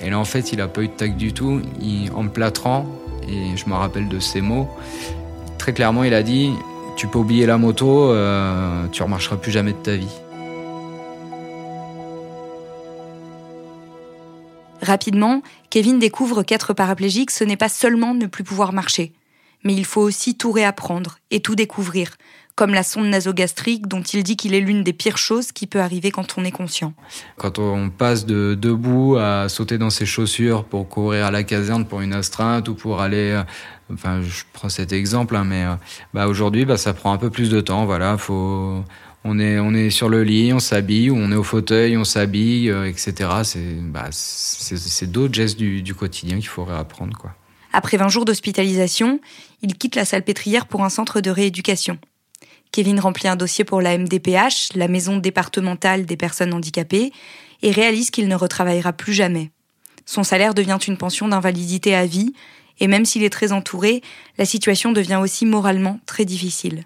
Et 0.00 0.10
là 0.10 0.18
en 0.18 0.24
fait 0.24 0.50
il 0.52 0.60
a 0.60 0.66
pas 0.66 0.82
eu 0.82 0.88
de 0.88 0.92
tac 0.92 1.16
du 1.16 1.32
tout, 1.32 1.62
il, 1.80 2.10
en 2.16 2.24
me 2.24 2.28
plâtrant, 2.28 2.84
et 3.28 3.56
je 3.56 3.68
me 3.68 3.74
rappelle 3.74 4.08
de 4.08 4.18
ces 4.18 4.40
mots, 4.40 4.68
très 5.56 5.72
clairement 5.72 6.02
il 6.02 6.14
a 6.14 6.24
dit 6.24 6.50
tu 6.96 7.06
peux 7.06 7.20
oublier 7.20 7.46
la 7.46 7.58
moto, 7.58 8.10
euh, 8.10 8.88
tu 8.90 9.04
remarcheras 9.04 9.36
plus 9.36 9.52
jamais 9.52 9.70
de 9.70 9.76
ta 9.76 9.94
vie. 9.94 10.08
Rapidement, 14.82 15.42
Kevin 15.70 16.00
découvre 16.00 16.42
qu'être 16.42 16.72
paraplégique, 16.74 17.30
ce 17.30 17.44
n'est 17.44 17.56
pas 17.56 17.68
seulement 17.68 18.14
ne 18.14 18.26
plus 18.26 18.42
pouvoir 18.42 18.72
marcher, 18.72 19.12
mais 19.64 19.74
il 19.74 19.84
faut 19.84 20.00
aussi 20.00 20.36
tout 20.36 20.52
réapprendre 20.52 21.18
et 21.30 21.40
tout 21.40 21.54
découvrir, 21.54 22.10
comme 22.54 22.74
la 22.74 22.82
sonde 22.82 23.06
nasogastrique 23.06 23.86
dont 23.86 24.02
il 24.02 24.22
dit 24.22 24.36
qu'il 24.36 24.54
est 24.54 24.60
l'une 24.60 24.82
des 24.84 24.92
pires 24.92 25.18
choses 25.18 25.52
qui 25.52 25.66
peut 25.66 25.80
arriver 25.80 26.10
quand 26.10 26.36
on 26.36 26.44
est 26.44 26.50
conscient. 26.50 26.92
Quand 27.36 27.58
on 27.58 27.90
passe 27.90 28.26
de 28.26 28.54
debout 28.54 29.16
à 29.18 29.48
sauter 29.48 29.78
dans 29.78 29.90
ses 29.90 30.06
chaussures 30.06 30.64
pour 30.64 30.88
courir 30.88 31.26
à 31.26 31.30
la 31.30 31.44
caserne 31.44 31.86
pour 31.86 32.00
une 32.00 32.12
astreinte 32.12 32.68
ou 32.68 32.74
pour 32.74 33.00
aller 33.00 33.30
euh, 33.30 33.42
enfin 33.92 34.20
je 34.22 34.42
prends 34.52 34.68
cet 34.68 34.92
exemple 34.92 35.34
hein, 35.36 35.44
mais 35.44 35.64
euh, 35.64 35.74
bah 36.12 36.26
aujourd'hui 36.26 36.64
bah 36.64 36.76
ça 36.76 36.92
prend 36.92 37.12
un 37.12 37.18
peu 37.18 37.30
plus 37.30 37.50
de 37.50 37.60
temps 37.60 37.86
voilà 37.86 38.18
faut 38.18 38.84
On 39.24 39.38
est, 39.38 39.60
on 39.60 39.72
est 39.72 39.90
sur 39.90 40.08
le 40.08 40.24
lit, 40.24 40.52
on 40.52 40.58
s'habille, 40.58 41.12
on 41.12 41.30
est 41.30 41.36
au 41.36 41.44
fauteuil, 41.44 41.96
on 41.96 42.02
s'habille, 42.02 42.68
etc. 42.86 43.30
C'est 43.44 43.78
bah, 43.80 44.10
d'autres 45.06 45.34
gestes 45.34 45.56
du, 45.56 45.80
du 45.80 45.94
quotidien 45.94 46.38
qu'il 46.38 46.48
faudrait 46.48 46.76
apprendre. 46.76 47.16
Quoi. 47.16 47.32
Après 47.72 47.96
20 47.96 48.08
jours 48.08 48.24
d'hospitalisation, 48.24 49.20
il 49.62 49.76
quitte 49.76 49.96
la 49.96 50.04
salle 50.04 50.22
pétrière 50.22 50.66
pour 50.66 50.84
un 50.84 50.90
centre 50.90 51.20
de 51.20 51.30
rééducation. 51.30 51.98
Kevin 52.70 53.00
remplit 53.00 53.28
un 53.28 53.36
dossier 53.36 53.64
pour 53.64 53.80
la 53.80 53.96
MDPH, 53.96 54.74
la 54.74 54.88
maison 54.88 55.18
départementale 55.18 56.06
des 56.06 56.16
personnes 56.16 56.54
handicapées, 56.54 57.12
et 57.62 57.70
réalise 57.70 58.10
qu'il 58.10 58.28
ne 58.28 58.34
retravaillera 58.34 58.92
plus 58.92 59.12
jamais. 59.12 59.50
Son 60.04 60.24
salaire 60.24 60.54
devient 60.54 60.78
une 60.86 60.96
pension 60.96 61.28
d'invalidité 61.28 61.94
à 61.94 62.06
vie, 62.06 62.32
et 62.80 62.88
même 62.88 63.04
s'il 63.04 63.22
est 63.22 63.30
très 63.30 63.52
entouré, 63.52 64.02
la 64.38 64.44
situation 64.44 64.92
devient 64.92 65.20
aussi 65.22 65.46
moralement 65.46 66.00
très 66.06 66.24
difficile. 66.24 66.84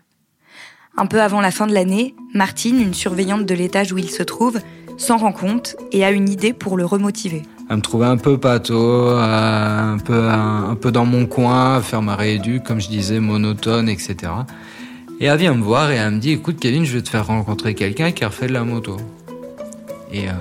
Un 0.97 1.07
peu 1.07 1.23
avant 1.23 1.41
la 1.41 1.51
fin 1.51 1.67
de 1.67 1.75
l'année, 1.75 2.15
Martine, 2.35 2.81
une 2.81 2.95
surveillante 2.95 3.47
de 3.47 3.55
l'étage 3.55 3.93
où 3.93 3.99
il 3.99 4.11
se 4.11 4.23
trouve, 4.23 4.61
s'en 4.99 5.19
rend 5.19 5.33
compte 5.33 5.77
et 5.93 6.05
a 6.05 6.11
une 6.11 6.29
idée 6.29 6.53
pour 6.53 6.77
le 6.77 6.85
remotiver. 6.85 7.43
Elle 7.69 7.77
me 7.77 7.83
trouvait 7.83 8.07
un 8.07 8.17
peu 8.17 8.39
pâteau, 8.39 9.09
un 9.09 9.99
peu, 9.99 10.29
un, 10.29 10.77
peu 10.81 10.93
dans 10.93 11.05
mon 11.05 11.27
coin, 11.27 11.77
à 11.77 11.81
faire 11.81 12.01
ma 12.01 12.15
rééduque, 12.15 12.63
comme 12.63 12.81
je 12.81 12.89
disais, 12.89 13.19
monotone, 13.19 13.89
etc. 13.89 14.17
Et 15.19 15.27
elle 15.27 15.39
vient 15.39 15.55
me 15.55 15.63
voir 15.63 15.91
et 15.91 15.97
elle 15.97 16.13
me 16.13 16.19
dit, 16.21 16.31
écoute 16.31 16.59
Kevin, 16.61 16.85
je 16.85 16.93
vais 16.97 17.03
te 17.03 17.09
faire 17.09 17.27
rencontrer 17.27 17.75
quelqu'un 17.75 18.13
qui 18.13 18.23
a 18.23 18.29
refait 18.29 18.47
de 18.47 18.53
la 18.53 18.63
moto. 18.63 18.99
Et, 20.13 20.29
euh, 20.29 20.33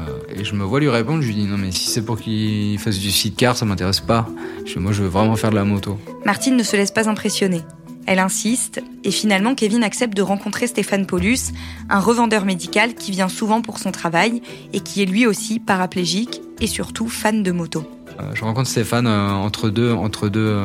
je 0.44 0.54
me 0.54 0.64
vois 0.64 0.80
lui 0.80 0.90
répondre, 0.90 1.22
je 1.22 1.28
lui 1.28 1.34
dis 1.34 1.46
non 1.46 1.58
mais 1.58 1.72
si 1.72 1.90
c'est 1.90 2.04
pour 2.06 2.20
qu'il 2.20 2.78
fasse 2.78 3.00
du 3.00 3.10
sidecar, 3.10 3.58
ça 3.58 3.66
m'intéresse 3.66 4.02
pas. 4.02 4.28
Je, 4.66 4.78
moi 4.78 4.92
je 4.92 5.02
veux 5.02 5.08
vraiment 5.08 5.36
faire 5.36 5.50
de 5.50 5.56
la 5.56 5.64
moto. 5.64 5.98
Martine 6.26 6.56
ne 6.56 6.64
se 6.64 6.76
laisse 6.76 6.92
pas 6.92 7.10
impressionner. 7.10 7.62
Elle 8.06 8.20
insiste 8.20 8.82
et 9.04 9.12
finalement 9.12 9.56
Kevin 9.56 9.84
accepte 9.84 10.16
de 10.16 10.22
rencontrer 10.22 10.68
Stéphane 10.68 11.06
Paulus, 11.06 11.52
un 11.90 12.00
revendeur 12.00 12.46
médical 12.46 12.94
qui 12.94 13.12
vient 13.12 13.30
souvent 13.30 13.62
pour 13.62 13.80
son 13.80 13.92
travail 13.92 14.42
et 14.74 14.80
qui 14.80 15.02
est 15.02 15.06
lui 15.06 15.26
aussi 15.26 15.60
paraplégique 15.60 16.42
et 16.60 16.68
surtout 16.68 17.08
fan 17.08 17.44
de 17.44 17.52
moto. 17.52 17.84
Euh, 18.20 18.32
je 18.34 18.44
rencontre 18.44 18.70
Stéphane 18.70 19.08
euh, 19.08 19.32
entre 19.32 19.70
deux, 19.70 19.92
entre 19.92 20.30
deux, 20.30 20.58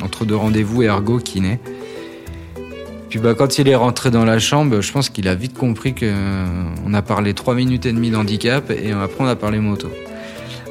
entre 0.00 0.24
deux 0.24 0.36
rendez-vous 0.36 0.82
ergo 0.82 1.18
kiné. 1.18 1.60
Puis 3.14 3.20
bah, 3.20 3.34
quand 3.34 3.58
il 3.58 3.68
est 3.68 3.76
rentré 3.76 4.10
dans 4.10 4.24
la 4.24 4.40
chambre, 4.40 4.80
je 4.80 4.90
pense 4.90 5.08
qu'il 5.08 5.28
a 5.28 5.36
vite 5.36 5.54
compris 5.56 5.94
qu'on 5.94 6.02
euh, 6.02 6.94
a 6.94 7.02
parlé 7.02 7.32
3 7.32 7.54
minutes 7.54 7.86
et 7.86 7.92
demie 7.92 8.10
d'handicap 8.10 8.72
et 8.72 8.90
après 8.90 9.22
on 9.22 9.28
a 9.28 9.36
parlé 9.36 9.60
moto. 9.60 9.88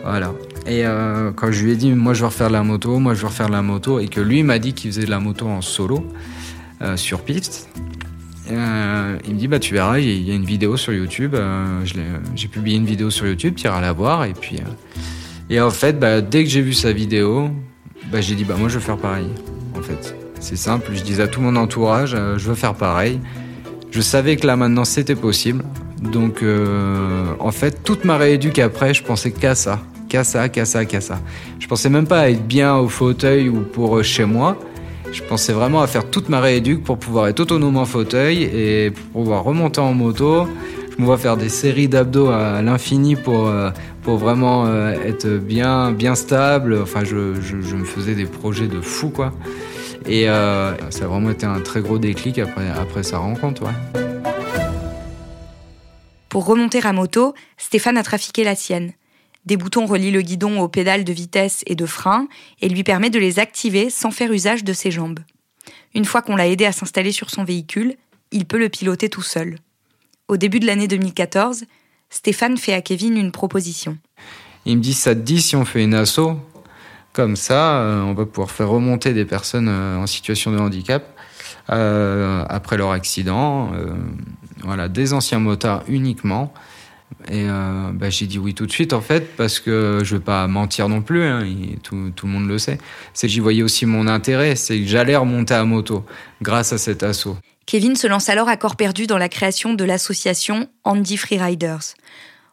Voilà. 0.04 0.34
Et 0.66 0.86
euh, 0.86 1.32
quand 1.32 1.52
je 1.52 1.64
lui 1.64 1.72
ai 1.72 1.76
dit, 1.76 1.92
moi 1.92 2.14
je 2.14 2.22
veux 2.22 2.28
refaire 2.28 2.50
la 2.50 2.64
moto, 2.64 3.00
moi 3.00 3.14
je 3.14 3.22
veux 3.22 3.28
refaire 3.28 3.50
la 3.50 3.62
moto, 3.62 4.00
et 4.00 4.08
que 4.08 4.22
lui 4.22 4.44
m'a 4.44 4.60
dit 4.60 4.74
qu'il 4.74 4.92
faisait 4.92 5.06
de 5.06 5.10
la 5.10 5.20
moto 5.20 5.48
en 5.48 5.62
solo, 5.62 6.06
euh, 6.82 6.98
sur 6.98 7.22
piste, 7.22 7.70
il 8.50 8.56
me 8.56 9.38
dit, 9.38 9.48
bah 9.48 9.60
tu 9.60 9.74
verras, 9.74 10.00
il 10.00 10.28
y 10.28 10.32
a 10.32 10.36
une 10.36 10.46
vidéo 10.46 10.78
sur 10.78 10.94
YouTube, 10.94 11.36
j'ai 12.36 12.48
publié 12.48 12.78
une 12.78 12.86
vidéo 12.86 13.10
sur 13.10 13.26
YouTube, 13.26 13.56
tu 13.56 13.66
iras 13.66 13.82
la 13.82 13.94
voir, 13.94 14.26
et 14.26 14.34
puis... 14.34 14.58
et 15.50 15.62
en 15.62 15.72
fait, 15.72 16.00
bah, 16.00 16.22
dès 16.22 16.44
que 16.44 16.50
j'ai 16.50 16.62
vu 16.62 16.74
sa 16.74 16.92
vidéo, 16.92 17.50
bah, 18.12 18.22
j'ai 18.22 18.36
dit, 18.36 18.44
bah 18.44 18.56
moi 18.60 18.70
je 18.70 18.76
veux 18.76 18.82
faire 18.82 18.98
pareil, 18.98 19.28
en 19.78 19.82
fait. 19.82 20.16
C'est 20.44 20.58
simple, 20.58 20.92
je 20.94 21.02
disais 21.04 21.24
à 21.24 21.28
tout 21.28 21.40
mon 21.40 21.56
entourage, 21.56 22.16
euh, 22.16 22.38
je 22.38 22.50
veux 22.50 22.56
faire 22.56 22.74
pareil. 22.74 23.18
Je 23.92 24.02
savais 24.02 24.36
que 24.36 24.46
là 24.46 24.58
maintenant 24.58 24.84
c'était 24.84 25.16
possible. 25.16 25.64
Donc 26.02 26.44
euh, 26.44 27.28
en 27.40 27.52
fait, 27.52 27.82
toute 27.82 28.04
ma 28.04 28.18
rééduque 28.18 28.60
après, 28.60 28.94
je 28.94 29.04
pensais 29.04 29.32
qu'à 29.32 29.56
ça, 29.56 29.80
qu'à 30.14 30.24
ça, 30.24 30.48
qu'à 30.48 30.66
ça, 30.66 30.86
qu'à 30.86 31.02
ça. 31.02 31.20
Je 31.58 31.66
pensais 31.66 31.90
même 31.90 32.06
pas 32.06 32.20
à 32.20 32.30
être 32.30 32.46
bien 32.46 32.78
au 32.78 32.88
fauteuil 32.88 33.50
ou 33.50 33.62
pour 33.62 33.98
euh, 33.98 34.04
chez 34.04 34.26
moi. 34.26 34.56
Je 35.12 35.24
pensais 35.24 35.54
vraiment 35.54 35.82
à 35.82 35.88
faire 35.88 36.08
toute 36.08 36.30
ma 36.30 36.40
rééduque 36.40 36.84
pour 36.84 37.00
pouvoir 37.00 37.30
être 37.30 37.40
autonome 37.40 37.78
en 37.78 37.86
fauteuil 37.86 38.44
et 38.44 38.92
pour 38.92 39.24
pouvoir 39.24 39.44
remonter 39.44 39.82
en 39.82 39.96
moto. 39.96 40.48
Je 40.92 41.02
me 41.02 41.08
vois 41.08 41.18
faire 41.18 41.36
des 41.36 41.50
séries 41.50 41.88
d'abdos 41.88 42.28
à 42.28 42.62
l'infini 42.62 43.16
pour, 43.16 43.52
pour 44.04 44.18
vraiment 44.18 44.68
être 44.92 45.28
bien, 45.28 45.92
bien 45.92 46.14
stable. 46.14 46.80
Enfin, 46.84 47.04
je, 47.04 47.34
je, 47.42 47.76
me 47.76 47.84
faisais 47.84 48.14
des 48.14 48.26
projets 48.26 48.68
de 48.68 48.82
fou, 48.82 49.10
quoi. 49.10 49.34
Et 50.06 50.30
euh, 50.30 50.76
ça 50.92 51.06
a 51.06 51.08
vraiment 51.08 51.32
été 51.32 51.48
un 51.48 51.60
très 51.62 51.82
gros 51.82 51.98
déclic 51.98 52.38
après, 52.38 52.70
après 52.70 53.02
sa 53.02 53.18
rencontre. 53.18 53.64
Pour 56.30 56.46
remonter 56.46 56.82
à 56.84 56.94
moto, 56.94 57.34
Stéphane 57.58 57.98
a 57.98 58.04
trafiqué 58.04 58.44
la 58.44 58.56
sienne. 58.56 58.94
Des 59.46 59.58
boutons 59.58 59.86
relient 59.86 60.12
le 60.12 60.22
guidon 60.22 60.62
aux 60.62 60.70
pédales 60.70 61.04
de 61.04 61.14
vitesse 61.14 61.64
et 61.68 61.76
de 61.76 61.86
frein 61.86 62.28
et 62.62 62.70
lui 62.70 62.84
permet 62.84 63.10
de 63.10 63.20
les 63.20 63.40
activer 63.40 63.90
sans 63.90 64.12
faire 64.12 64.32
usage 64.32 64.64
de 64.64 64.74
ses 64.74 64.92
jambes. 64.92 65.20
Une 65.94 66.06
fois 66.06 66.22
qu'on 66.22 66.36
l'a 66.36 66.48
aidé 66.48 66.66
à 66.66 66.72
s'installer 66.72 67.12
sur 67.12 67.30
son 67.30 67.44
véhicule, 67.44 67.96
il 68.32 68.46
peut 68.46 68.58
le 68.58 68.70
piloter 68.70 69.10
tout 69.10 69.22
seul. 69.22 69.58
Au 70.28 70.38
début 70.38 70.60
de 70.60 70.66
l'année 70.66 70.88
2014, 70.88 71.66
Stéphane 72.10 72.58
fait 72.58 72.74
à 72.74 72.82
Kevin 72.82 73.18
une 73.18 73.32
proposition. 73.32 73.98
Il 74.66 74.78
me 74.78 74.82
dit 74.82 74.94
ça 74.94 75.14
te 75.14 75.20
dit 75.20 75.42
si 75.42 75.56
on 75.56 75.66
fait 75.66 75.84
une 75.84 75.94
asso? 75.94 76.38
Comme 77.12 77.36
ça, 77.36 77.78
euh, 77.78 78.02
on 78.02 78.14
va 78.14 78.26
pouvoir 78.26 78.50
faire 78.50 78.70
remonter 78.70 79.14
des 79.14 79.26
personnes 79.26 79.68
euh, 79.70 79.98
en 79.98 80.08
situation 80.08 80.52
de 80.52 80.58
handicap 80.58 81.04
euh, 81.70 82.44
après 82.50 82.76
leur 82.76 82.92
accident. 82.92 83.72
voilà, 84.64 84.88
des 84.88 85.14
anciens 85.14 85.40
motards 85.40 85.84
uniquement. 85.88 86.54
Et 87.32 87.46
bah, 87.46 88.10
j'ai 88.10 88.26
dit 88.28 88.40
oui 88.40 88.54
tout 88.54 88.66
de 88.66 88.72
suite 88.72 88.94
en 88.94 89.02
fait 89.02 89.36
parce 89.36 89.60
que 89.60 90.00
je 90.04 90.16
vais 90.16 90.22
pas 90.22 90.48
mentir 90.48 90.90
non 90.90 91.02
plus, 91.02 91.24
hein, 91.24 91.46
tout, 91.84 92.12
tout, 92.16 92.28
le 92.28 92.34
monde 92.34 92.48
le 92.48 92.58
sait. 92.58 92.78
C'est 93.14 93.28
que 93.28 93.34
j'y 93.34 93.40
voyais 93.40 93.64
aussi 93.64 93.86
mon 93.86 94.08
intérêt, 94.08 94.56
c'est 94.56 94.80
que 94.80 94.86
j'allais 94.86 95.16
remonter 95.16 95.54
à 95.54 95.64
moto 95.64 96.06
grâce 96.42 96.74
à 96.74 96.78
cet 96.78 97.04
assaut. 97.04 97.38
Kevin 97.66 97.96
se 97.96 98.08
lance 98.08 98.30
alors 98.30 98.50
à 98.50 98.58
corps 98.58 98.76
perdu 98.76 99.08
dans 99.08 99.18
la 99.18 99.30
création 99.30 99.74
de 99.74 99.84
l'association 99.84 100.68
Andy 100.84 101.18
Freeriders. 101.18 101.96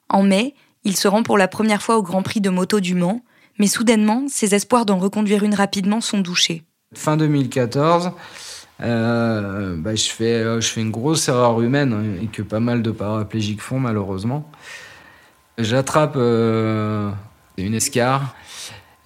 En 0.08 0.22
mai, 0.22 0.54
il 0.84 0.96
se 0.96 1.08
rend 1.08 1.22
pour 1.22 1.36
la 1.36 1.48
première 1.48 1.82
fois 1.82 1.96
au 1.96 2.02
Grand 2.02 2.22
Prix 2.22 2.40
de 2.40 2.50
moto 2.50 2.80
du 2.80 2.94
Mans 2.94 3.22
mais 3.60 3.66
soudainement, 3.66 4.24
ses 4.26 4.54
espoirs 4.54 4.86
d'en 4.86 4.98
reconduire 4.98 5.44
une 5.44 5.54
rapidement 5.54 6.00
sont 6.00 6.18
douchés. 6.18 6.62
Fin 6.94 7.18
2014, 7.18 8.12
euh, 8.82 9.76
bah, 9.76 9.94
je, 9.94 10.08
fais, 10.08 10.34
euh, 10.34 10.60
je 10.60 10.68
fais 10.68 10.80
une 10.80 10.90
grosse 10.90 11.28
erreur 11.28 11.60
humaine 11.60 11.92
hein, 11.92 12.22
et 12.22 12.26
que 12.26 12.42
pas 12.42 12.60
mal 12.60 12.82
de 12.82 12.90
paraplégiques 12.90 13.60
font 13.60 13.78
malheureusement. 13.78 14.50
J'attrape 15.58 16.14
euh, 16.16 17.10
une 17.58 17.74
escar 17.74 18.34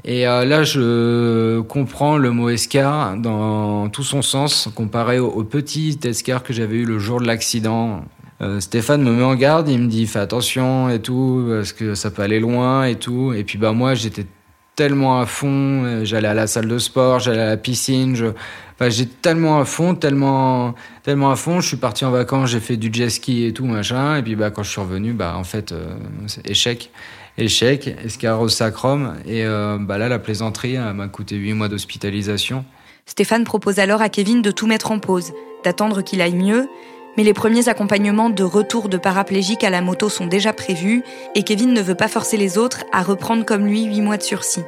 et 0.05 0.25
là 0.25 0.65
je 0.65 1.61
comprends 1.63 2.19
le 2.19 2.31
mot 2.31 2.51
escar 2.51 3.17
dans 3.17 3.89
tout 3.89 4.03
son 4.03 4.21
sens 4.21 4.69
comparé 4.75 5.19
au, 5.19 5.43
petit 5.45 5.99
escar 6.05 6.43
que 6.43 6.53
j'avais 6.53 6.77
eu 6.77 6.85
le 6.85 6.99
jour 6.99 7.21
de 7.21 7.27
l'accident. 7.27 8.05
Stéphane 8.61 9.03
me 9.03 9.13
met 9.13 9.23
en 9.23 9.35
garde, 9.35 9.71
il 9.71 9.79
me 9.79 9.89
dit 9.89 10.07
fais 10.07 10.19
attention 10.19 10.91
et 10.91 11.01
tout 11.01 11.47
parce 11.49 11.73
que 11.73 11.95
ça 11.95 12.11
peut 12.11 12.21
aller 12.21 12.39
loin 12.39 12.85
et 12.85 12.97
tout. 12.97 13.33
Et 13.33 13.45
puis 13.45 13.57
bah 13.57 13.73
moi 13.73 13.95
j'étais 13.95 14.27
tellement 14.77 15.21
à 15.21 15.27
fond. 15.27 15.85
Euh, 15.85 16.05
j'allais 16.05 16.29
à 16.29 16.35
la 16.35 16.47
salle 16.47 16.69
de 16.69 16.79
sport, 16.79 17.21
j'allais 17.21 17.41
à 17.41 17.49
la 17.49 17.57
piscine. 17.57 18.17
Je... 18.17 18.27
Enfin, 18.75 18.91
j'ai 18.91 19.07
tellement 19.07 19.61
à 19.61 19.65
fond, 19.65 19.95
tellement, 19.95 20.75
tellement 21.03 21.31
à 21.31 21.37
fond. 21.37 21.61
Je 21.61 21.69
suis 21.69 21.77
parti 21.77 22.05
en 22.05 22.11
vacances, 22.11 22.51
j'ai 22.51 22.61
fait 22.61 22.77
du 22.77 22.91
jet 22.93 23.11
ski 23.11 23.47
et 23.47 23.53
tout 23.53 23.67
machin. 23.67 24.17
Et 24.17 24.23
puis 24.23 24.35
bah 24.37 24.51
quand 24.51 24.63
je 24.63 24.71
suis 24.71 24.81
revenu, 24.81 25.13
bah 25.13 25.35
en 25.37 25.45
fait 25.45 25.73
euh, 25.73 25.95
échec, 26.45 26.91
échec, 27.39 27.95
escarre 28.05 28.51
sacrum. 28.51 29.15
Et 29.27 29.45
euh, 29.45 29.79
bah 29.81 29.99
là 29.99 30.09
la 30.09 30.19
plaisanterie 30.19 30.77
m'a 30.77 31.09
coûté 31.09 31.37
huit 31.37 31.53
mois 31.53 31.69
d'hospitalisation. 31.69 32.65
Stéphane 33.07 33.45
propose 33.45 33.79
alors 33.79 34.01
à 34.03 34.09
Kevin 34.09 34.43
de 34.43 34.51
tout 34.51 34.67
mettre 34.67 34.91
en 34.91 34.99
pause, 34.99 35.33
d'attendre 35.63 36.03
qu'il 36.03 36.21
aille 36.21 36.35
mieux 36.35 36.69
mais 37.17 37.25
les 37.25 37.35
premiers 37.35 37.69
accompagnements 37.69 38.31
de 38.31 38.43
retour 38.43 38.89
de 38.89 38.97
paraplégiques 38.97 39.65
à 39.65 39.71
la 39.71 39.81
moto 39.81 40.09
sont 40.09 40.27
déjà 40.27 40.53
prévus 40.53 41.03
et 41.35 41.43
Kevin 41.43 41.73
ne 41.73 41.83
veut 41.83 41.95
pas 41.95 42.09
forcer 42.09 42.37
les 42.37 42.59
autres 42.59 42.85
à 42.93 43.03
reprendre 43.03 43.45
comme 43.45 43.67
lui 43.67 43.85
8 43.85 44.01
mois 44.01 44.17
de 44.17 44.23
sursis. 44.23 44.65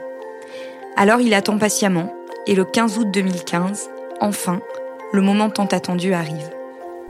Alors 0.97 1.21
il 1.21 1.35
attend 1.35 1.59
patiemment 1.59 2.13
et 2.47 2.55
le 2.55 2.65
15 2.65 2.99
août 2.99 3.09
2015, 3.11 3.91
enfin, 4.21 4.61
le 5.13 5.21
moment 5.21 5.51
tant 5.51 5.67
attendu 5.67 6.15
arrive. 6.15 6.51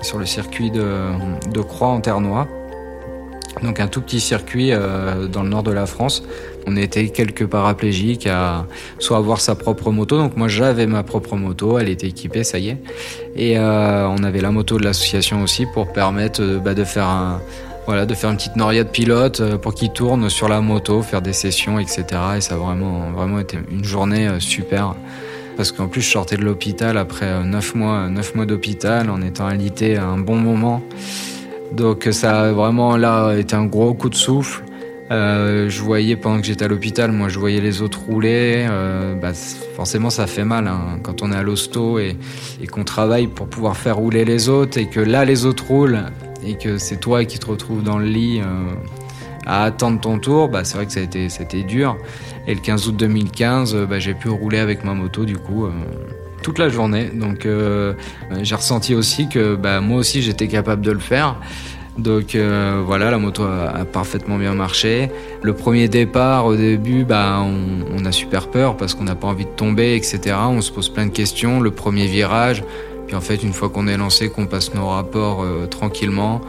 Sur 0.00 0.18
le 0.18 0.26
circuit 0.26 0.70
de, 0.70 1.60
Croix 1.62 1.88
en 1.88 2.00
Terre-Noire, 2.00 2.48
donc 3.62 3.80
un 3.80 3.88
tout 3.88 4.00
petit 4.00 4.20
circuit 4.20 4.72
euh, 4.72 5.26
dans 5.28 5.42
le 5.42 5.48
nord 5.48 5.62
de 5.62 5.72
la 5.72 5.86
France. 5.86 6.22
On 6.66 6.76
était 6.76 7.08
quelques 7.08 7.46
paraplégiques 7.46 8.26
à 8.26 8.66
soit 8.98 9.16
avoir 9.16 9.40
sa 9.40 9.54
propre 9.54 9.90
moto. 9.90 10.18
Donc 10.18 10.36
moi 10.36 10.48
j'avais 10.48 10.86
ma 10.86 11.02
propre 11.02 11.36
moto, 11.36 11.78
elle 11.78 11.88
était 11.88 12.08
équipée, 12.08 12.44
ça 12.44 12.58
y 12.58 12.70
est. 12.70 12.78
Et 13.34 13.58
euh, 13.58 14.08
on 14.08 14.22
avait 14.24 14.40
la 14.40 14.50
moto 14.50 14.78
de 14.78 14.84
l'association 14.84 15.42
aussi 15.42 15.66
pour 15.72 15.92
permettre 15.92 16.42
euh, 16.42 16.58
bah, 16.58 16.74
de 16.74 16.84
faire 16.84 17.06
un, 17.06 17.40
voilà, 17.86 18.04
de 18.04 18.14
faire 18.14 18.30
une 18.30 18.36
petite 18.36 18.56
noria 18.56 18.84
de 18.84 18.88
pilote 18.88 19.56
pour 19.58 19.74
qu'il 19.74 19.90
tourne 19.90 20.28
sur 20.28 20.48
la 20.48 20.60
moto, 20.60 21.02
faire 21.02 21.22
des 21.22 21.32
sessions, 21.32 21.78
etc. 21.78 22.04
Et 22.36 22.40
ça 22.40 22.54
a 22.54 22.58
vraiment, 22.58 23.10
vraiment 23.12 23.38
été 23.38 23.58
une 23.70 23.84
journée 23.84 24.28
super. 24.40 24.96
Parce 25.56 25.72
qu'en 25.72 25.86
plus, 25.86 26.02
je 26.02 26.10
sortais 26.10 26.36
de 26.36 26.42
l'hôpital 26.42 26.98
après 26.98 27.44
9 27.44 27.74
mois, 27.76 28.08
9 28.08 28.34
mois 28.34 28.44
d'hôpital 28.44 29.08
en 29.08 29.22
étant 29.22 29.46
alité 29.46 29.96
à 29.96 30.04
un 30.04 30.18
bon 30.18 30.36
moment. 30.36 30.82
Donc 31.76 32.08
ça 32.10 32.44
a 32.44 32.52
vraiment 32.52 32.96
là 32.96 33.34
été 33.34 33.54
un 33.54 33.66
gros 33.66 33.92
coup 33.92 34.08
de 34.08 34.14
souffle. 34.14 34.64
Euh, 35.10 35.68
je 35.68 35.82
voyais 35.82 36.16
pendant 36.16 36.40
que 36.40 36.46
j'étais 36.46 36.64
à 36.64 36.68
l'hôpital, 36.68 37.12
moi 37.12 37.28
je 37.28 37.38
voyais 37.38 37.60
les 37.60 37.82
autres 37.82 38.00
rouler. 38.00 38.66
Euh, 38.68 39.14
bah, 39.14 39.34
forcément 39.76 40.08
ça 40.08 40.26
fait 40.26 40.44
mal 40.44 40.66
hein, 40.66 40.98
quand 41.02 41.20
on 41.22 41.30
est 41.30 41.36
à 41.36 41.42
l'hosto 41.42 41.98
et, 41.98 42.16
qu'on 42.72 42.82
travaille 42.82 43.26
pour 43.26 43.46
pouvoir 43.46 43.76
faire 43.76 43.98
rouler 43.98 44.24
les 44.24 44.48
autres 44.48 44.78
et 44.78 44.86
que 44.86 45.00
là 45.00 45.26
les 45.26 45.44
autres 45.44 45.66
roulent 45.66 46.00
et 46.44 46.54
que 46.54 46.78
c'est 46.78 46.96
toi 46.96 47.24
qui 47.26 47.38
te 47.38 47.46
retrouves 47.46 47.82
dans 47.82 47.98
le 47.98 48.06
lit 48.06 48.40
à 49.44 49.64
attendre 49.64 50.00
ton 50.00 50.18
tour, 50.18 50.48
bah, 50.48 50.64
c'est 50.64 50.76
vrai 50.76 50.86
que 50.86 50.92
ça 50.92 51.00
a 51.00 51.02
été, 51.44 51.62
dur. 51.62 51.96
Et 52.48 52.54
le 52.54 52.60
15 52.60 52.88
août 52.88 52.96
2015, 52.96 53.76
bah, 53.88 53.98
j'ai 53.98 54.14
pu 54.14 54.28
rouler 54.28 54.58
avec 54.58 54.82
ma 54.82 54.94
moto 54.94 55.24
du 55.24 55.36
coup 55.36 55.68
toute 56.46 56.60
la 56.60 56.68
journée. 56.68 57.10
Donc 57.12 57.48
j'ai 58.40 58.54
ressenti 58.54 58.94
aussi 58.94 59.28
que 59.28 59.56
bah, 59.56 59.80
moi 59.80 59.98
aussi 59.98 60.22
j'étais 60.22 60.46
capable 60.46 60.82
de 60.82 60.92
le 60.92 61.00
faire. 61.00 61.36
Donc 61.98 62.34
euh, 62.34 62.82
voilà, 62.84 63.10
la 63.10 63.18
moto 63.18 63.44
a, 63.44 63.84
parfaitement 63.84 64.36
bien 64.36 64.54
marché. 64.54 65.10
Le 65.42 65.54
premier 65.54 65.88
départ, 65.88 66.46
au 66.46 66.54
début, 66.54 67.04
bah, 67.04 67.42
on, 67.42 68.04
a 68.04 68.12
super 68.12 68.48
peur 68.48 68.76
parce 68.76 68.94
qu'on 68.94 69.04
n'a 69.04 69.14
pas 69.14 69.26
envie 69.26 69.46
de 69.46 69.50
tomber, 69.50 69.96
etc. 69.96 70.36
On 70.48 70.60
se 70.60 70.70
pose 70.70 70.88
plein 70.88 71.06
de 71.06 71.10
questions. 71.10 71.60
Le 71.60 71.70
premier 71.70 72.06
virage, 72.06 72.62
puis 73.06 73.16
en 73.16 73.20
fait, 73.20 73.42
une 73.42 73.52
fois 73.52 73.68
qu'on 73.68 73.88
est 73.88 73.96
lancé, 73.96 74.28
qu'on 74.28 74.46
passe 74.46 74.74
nos 74.74 74.86
rapports 74.86 75.42
euh, 75.42 75.66
tranquillement, 75.66 76.40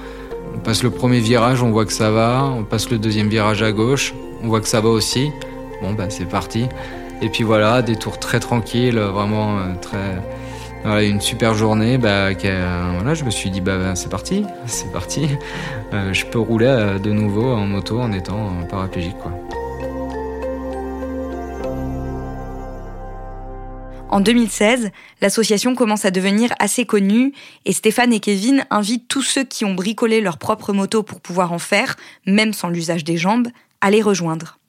on 0.55 0.59
passe 0.59 0.83
le 0.83 0.91
premier 0.91 1.19
virage, 1.19 1.63
on 1.63 1.71
voit 1.71 1.85
que 1.85 1.93
ça 1.93 2.11
va. 2.11 2.43
On 2.43 2.63
passe 2.63 2.89
le 2.89 2.99
deuxième 2.99 3.29
virage 3.29 3.63
à 3.63 3.71
gauche, 3.71 4.13
on 4.43 4.47
voit 4.47 4.61
que 4.61 4.67
ça 4.67 4.81
va 4.81 4.89
aussi. 4.89 5.31
Bon, 5.81 5.93
bah 5.93 6.09
c'est 6.09 6.29
parti. 6.29 6.65
Et 7.21 7.29
puis 7.29 7.43
voilà, 7.43 7.81
des 7.81 7.95
tours 7.95 8.19
très 8.19 8.39
tranquilles, 8.39 8.99
vraiment 8.99 9.59
euh, 9.59 9.73
très 9.81 10.21
une 11.01 11.19
super 11.19 11.53
journée. 11.53 11.97
Bah, 11.97 12.29
voilà, 12.33 13.13
je 13.13 13.23
me 13.23 13.29
suis 13.29 13.49
dit, 13.49 13.61
bah, 13.61 13.95
c'est 13.95 14.09
parti, 14.09 14.45
c'est 14.65 14.91
parti. 14.91 15.27
Euh, 15.93 16.13
je 16.13 16.25
peux 16.25 16.39
rouler 16.39 16.67
euh, 16.67 16.99
de 16.99 17.11
nouveau 17.11 17.53
en 17.53 17.65
moto 17.65 17.99
en 17.99 18.11
étant 18.11 18.51
paraplégique. 18.69 19.17
Quoi. 19.17 19.31
En 24.09 24.21
2016, 24.21 24.91
l'association 25.21 25.75
commence 25.75 26.05
à 26.05 26.11
devenir 26.11 26.53
assez 26.59 26.85
connue 26.85 27.33
et 27.65 27.73
Stéphane 27.73 28.13
et 28.13 28.21
Kevin 28.21 28.65
invitent 28.69 29.07
tous 29.09 29.21
ceux 29.21 29.43
qui 29.43 29.65
ont 29.65 29.73
bricolé 29.73 30.21
leur 30.21 30.37
propre 30.37 30.71
moto 30.71 31.03
pour 31.03 31.19
pouvoir 31.19 31.51
en 31.51 31.59
faire, 31.59 31.97
même 32.25 32.53
sans 32.53 32.69
l'usage 32.69 33.03
des 33.03 33.17
jambes, 33.17 33.49
à 33.81 33.91
les 33.91 34.01
rejoindre. 34.01 34.59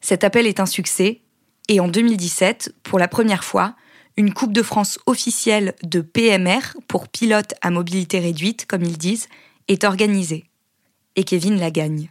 Cet 0.00 0.24
appel 0.24 0.46
est 0.46 0.58
un 0.58 0.66
succès 0.66 1.20
et 1.68 1.80
en 1.80 1.88
2017, 1.88 2.74
pour 2.82 2.98
la 2.98 3.08
première 3.08 3.44
fois, 3.44 3.74
une 4.16 4.32
Coupe 4.32 4.52
de 4.52 4.62
France 4.62 4.98
officielle 5.06 5.74
de 5.84 6.00
PMR, 6.00 6.76
pour 6.88 7.08
pilote 7.08 7.54
à 7.62 7.70
mobilité 7.70 8.18
réduite, 8.18 8.66
comme 8.66 8.82
ils 8.82 8.98
disent, 8.98 9.28
est 9.68 9.84
organisée. 9.84 10.44
Et 11.14 11.24
Kevin 11.24 11.58
la 11.58 11.70
gagne. 11.70 12.10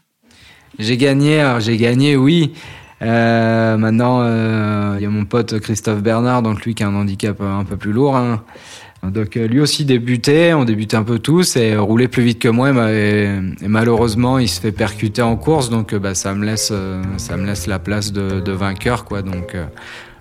J'ai 0.80 0.98
gagné, 0.98 1.58
j'ai 1.60 1.78
gagné, 1.78 2.16
oui. 2.16 2.54
Euh, 3.02 3.78
maintenant, 3.78 4.22
euh, 4.22 4.96
il 4.98 5.04
y 5.04 5.06
a 5.06 5.10
mon 5.10 5.26
pote 5.26 5.60
Christophe 5.60 6.02
Bernard, 6.02 6.42
donc 6.42 6.64
lui 6.66 6.74
qui 6.74 6.84
a 6.84 6.88
un 6.88 6.96
handicap 6.96 7.42
un 7.42 7.64
peu 7.64 7.78
plus 7.78 7.92
lourd. 7.92 8.16
Hein. 8.16 8.44
Donc 9.04 9.38
euh, 9.38 9.48
lui 9.48 9.62
aussi 9.62 9.86
débutait, 9.86 10.54
on 10.54 10.66
débutait 10.66 10.98
un 10.98 11.04
peu 11.04 11.20
tous 11.20 11.56
et 11.56 11.78
roulait 11.78 12.08
plus 12.08 12.24
vite 12.24 12.40
que 12.40 12.48
moi 12.48 12.72
et, 12.92 13.30
malheureusement 13.62 14.40
il 14.40 14.50
se 14.50 14.60
fait 14.60 14.72
percuter 14.72 15.22
en 15.22 15.36
course 15.36 15.70
donc 15.70 15.94
bah, 15.96 16.16
ça 16.16 16.34
me 16.34 16.44
laisse 16.44 16.74
ça 17.18 17.38
me 17.38 17.46
laisse 17.46 17.68
la 17.68 17.78
place 17.78 18.12
de, 18.12 18.52
vainqueur 18.52 19.06
quoi 19.06 19.22
donc 19.22 19.56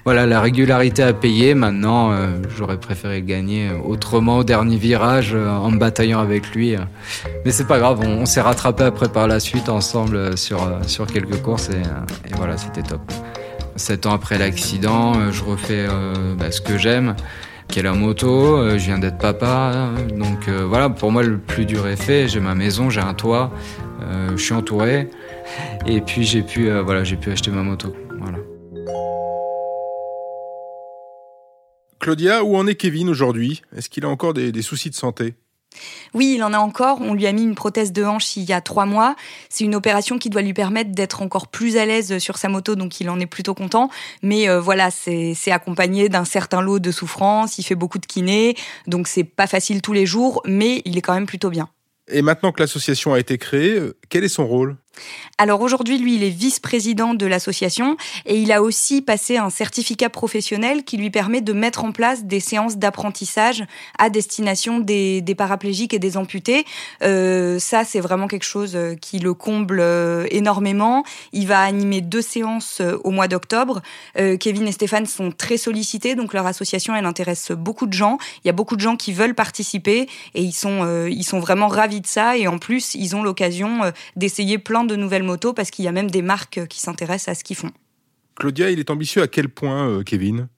voilà, 0.07 0.25
la 0.25 0.41
régularité 0.41 1.03
à 1.03 1.13
payer. 1.13 1.55
Maintenant, 1.55 2.13
euh, 2.13 2.29
j'aurais 2.57 2.79
préféré 2.79 3.23
gagner 3.23 3.73
autrement 3.73 4.39
au 4.39 4.45
dernier 4.45 4.77
virage 4.77 5.33
euh, 5.35 5.51
en 5.51 5.73
me 5.73 5.79
bataillant 5.79 6.21
avec 6.21 6.55
lui. 6.55 6.77
Mais 7.45 7.51
c'est 7.51 7.67
pas 7.67 7.81
grave, 7.81 7.99
on, 7.99 8.25
s'est 8.25 8.41
rattrapé 8.41 8.85
après 8.85 9.09
par 9.09 9.27
la 9.27 9.41
suite 9.41 9.69
ensemble 9.69 10.39
sur, 10.39 10.61
sur 10.87 11.09
quelques 11.09 11.43
courses 11.43 11.71
et, 11.71 11.83
voilà, 12.37 12.57
c'était 12.57 12.85
top. 12.85 13.01
Sept 13.75 14.07
ans 14.07 14.13
après 14.13 14.39
l'accident, 14.39 15.33
je 15.33 15.43
refais 15.43 15.87
bah, 16.39 16.53
ce 16.53 16.61
que 16.61 16.79
j'aime, 16.79 17.17
qui 17.69 17.81
est 17.81 17.83
la 17.83 17.93
moto. 17.93 18.71
je 18.71 18.85
viens 18.85 18.99
d'être 18.99 19.19
papa, 19.19 19.91
donc 20.15 20.49
voilà, 20.49 20.89
pour 20.91 21.13
moi 21.13 21.23
le 21.23 21.39
plus 21.39 21.67
dur 21.67 21.87
est 21.87 21.97
fait. 21.97 22.29
J'ai 22.29 22.41
ma 22.41 22.55
maison, 22.55 22.91
j'ai 22.91 23.01
un 23.01 23.15
toit, 23.15 23.53
je 24.31 24.43
suis 24.43 24.55
entouré, 24.55 25.09
et 25.87 26.01
puis 26.01 26.25
j'ai 26.25 26.43
pu, 26.43 26.71
voilà, 26.71 27.05
j'ai 27.05 27.17
pu 27.17 27.31
acheter 27.31 27.51
ma 27.51 27.63
moto. 27.63 27.95
Voilà. 28.19 28.39
Claudia, 32.07 32.45
où 32.45 32.57
en 32.57 32.67
est 32.67 32.77
Kevin 32.77 33.09
aujourd'hui? 33.09 33.63
Est-ce 33.75 33.89
qu'il 33.89 34.05
a 34.05 34.09
encore 34.09 34.33
des, 34.35 34.63
soucis 34.63 34.91
de 34.91 34.95
santé? 34.95 35.35
Oui, 36.15 36.35
il 36.37 36.43
en 36.43 36.53
a 36.53 36.59
encore. 36.59 37.01
On 37.01 37.15
lui 37.15 37.27
a 37.27 37.33
mis 37.33 37.43
une 37.43 37.55
prothèse 37.55 37.93
de 37.93 38.05
hanche 38.05 38.37
il 38.37 38.45
y 38.45 38.53
a 38.53 38.61
trois 38.61 38.87
mois. 38.87 39.17
C'est 39.49 39.65
une 39.65 39.75
opération 39.75 40.19
qui 40.19 40.31
doit 40.31 40.43
lui 40.43 40.55
permettre 40.55 40.93
d'être 40.93 41.23
encore 41.23 41.49
plus 41.49 41.77
à 41.77 41.87
l'aise 41.87 42.19
sur 42.19 42.39
sa 42.39 42.49
moto, 42.49 42.75
donc 42.75 43.01
il 43.01 43.11
en 43.11 43.21
est 43.21 43.27
plutôt 43.27 43.55
content. 43.55 43.91
Mais 44.23 44.49
euh, 44.49 44.61
voilà, 44.61 44.91
c'est 44.91 45.35
accompagné 45.51 46.09
d'un 46.09 46.25
certain 46.25 46.61
lot 46.61 46.79
de 46.79 46.91
souffrance. 46.91 47.59
Il 47.59 47.65
fait 47.65 47.75
beaucoup 47.75 47.99
de 47.99 48.07
kiné, 48.07 48.57
donc 48.87 49.09
c'est 49.09 49.25
pas 49.25 49.47
facile 49.47 49.83
tous 49.83 49.93
les 49.93 50.07
jours, 50.07 50.43
mais 50.45 50.83
il 50.85 50.97
est 50.99 51.03
quand 51.03 51.15
même 51.15 51.27
plutôt 51.27 51.51
bien. 51.51 51.69
Et 52.09 52.23
maintenant 52.23 52.53
que 52.53 52.61
l'association 52.61 53.15
a 53.15 53.19
été 53.19 53.37
créée, 53.37 53.79
euh, 53.79 53.97
quel 54.09 54.23
est 54.23 54.29
son 54.29 54.47
rôle? 54.47 54.77
Alors 55.39 55.61
aujourd'hui, 55.61 55.99
lui, 55.99 56.15
il 56.15 56.25
est 56.25 56.31
vice-président 56.31 57.13
de 57.13 57.27
l'association 57.27 57.97
et 58.25 58.39
il 58.39 58.53
a 58.53 58.63
aussi 58.63 59.03
passé 59.03 59.37
un 59.37 59.51
certificat 59.51 60.09
professionnel 60.09 60.83
qui 60.85 60.97
lui 60.97 61.11
permet 61.11 61.43
de 61.43 61.53
mettre 61.53 61.85
en 61.85 61.93
place 61.93 62.25
des 62.25 62.41
séances 62.41 62.79
d'apprentissage 62.79 63.65
à 63.99 64.09
destination 64.09 64.79
des, 64.79 65.23
paraplégiques 65.37 65.93
et 65.93 65.99
des 65.99 66.17
amputés. 66.17 66.65
Euh, 67.03 67.59
ça, 67.59 67.85
c'est 67.85 68.01
vraiment 68.01 68.29
quelque 68.29 68.45
chose 68.45 68.77
euh, 68.77 68.95
qui 68.95 69.19
le 69.19 69.35
comble 69.35 69.81
euh, 69.81 70.27
énormément. 70.31 71.05
Il 71.33 71.47
va 71.47 71.61
animer 71.61 72.01
deux 72.01 72.23
séances 72.23 72.81
au 73.05 73.11
mois 73.11 73.29
d'octobre. 73.29 73.83
Kevin 74.15 74.67
et 74.67 74.73
Stéphane 74.73 75.07
sont 75.07 75.31
très 75.31 75.57
sollicités, 75.57 76.15
donc 76.15 76.33
leur 76.33 76.47
association, 76.47 76.95
elle 76.95 77.05
intéresse 77.05 77.53
beaucoup 77.53 77.87
de 77.87 77.93
gens. 77.93 78.19
Il 78.45 78.47
y 78.47 78.51
a 78.51 78.53
beaucoup 78.53 78.77
de 78.77 78.81
gens 78.81 78.97
qui 78.97 79.13
veulent 79.13 79.35
participer 79.35 80.09
et 80.35 80.43
ils 80.43 80.53
sont, 80.53 81.07
ils 81.07 81.25
sont 81.25 81.39
vraiment 81.39 81.69
ravis 81.69 82.01
de 82.01 82.07
ça. 82.07 82.37
Et 82.37 82.47
en 82.47 82.59
plus, 82.59 82.95
ils 82.95 83.15
ont 83.15 83.23
l'occasion 83.23 83.93
d'essayer 84.17 84.59
plein 84.59 84.85
de 84.85 84.86
nouvelles 84.95 85.25
motos 85.25 85.53
parce 85.53 85.71
qu'il 85.71 85.85
y 85.85 85.89
a 85.89 85.93
même 85.93 86.11
des 86.11 86.23
marques 86.23 86.67
qui 86.69 86.79
s'intéressent 86.81 87.29
à 87.29 87.35
ce 87.35 87.43
qu'ils 87.43 87.57
font. 87.57 87.73
Claudia, 88.37 88.71
il 88.71 88.79
est 88.79 88.91
ambitieux 88.91 89.23
à 89.23 89.29
quel 89.29 89.49
point, 89.49 89.89
euh, 89.89 90.03
Kevin? 90.03 90.49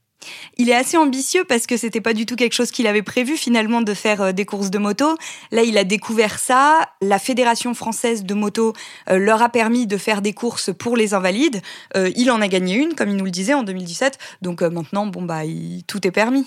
Il 0.57 0.69
est 0.69 0.75
assez 0.75 0.97
ambitieux 0.97 1.45
parce 1.45 1.69
que 1.69 1.77
c'était 1.77 2.01
pas 2.01 2.13
du 2.13 2.27
tout 2.27 2.35
quelque 2.35 2.53
chose 2.53 2.73
qu'il 2.73 2.89
avait 2.89 3.03
prévu 3.03 3.37
finalement 3.37 3.81
de 3.81 3.95
faire 3.95 4.21
euh, 4.21 4.33
des 4.33 4.45
courses 4.45 4.71
de 4.71 4.79
moto. 4.79 5.17
Là, 5.53 5.63
il 5.63 5.79
a 5.79 5.85
découvert 5.85 6.41
ça. 6.41 6.89
La 7.01 7.21
Fédération 7.21 7.73
française 7.73 8.25
de 8.25 8.35
moto 8.35 8.73
euh, 9.09 9.19
leur 9.19 9.43
a 9.43 9.49
permis 9.49 9.87
de 9.87 9.97
faire 9.97 10.21
des 10.21 10.33
courses 10.33 10.71
pour 10.77 10.97
les 10.97 11.15
invalides. 11.15 11.63
il 11.95 12.31
en 12.31 12.41
a 12.41 12.49
gagné 12.49 12.75
une, 12.75 12.95
comme 12.95 13.11
il 13.11 13.17
nous 13.17 13.25
le 13.25 13.31
disait 13.31 13.55
en 13.55 13.63
2017. 13.63 14.19
Donc 14.43 14.63
maintenant, 14.63 15.07
bon 15.07 15.23
bah, 15.23 15.43
tout 15.87 16.07
est 16.07 16.11
permis. 16.11 16.47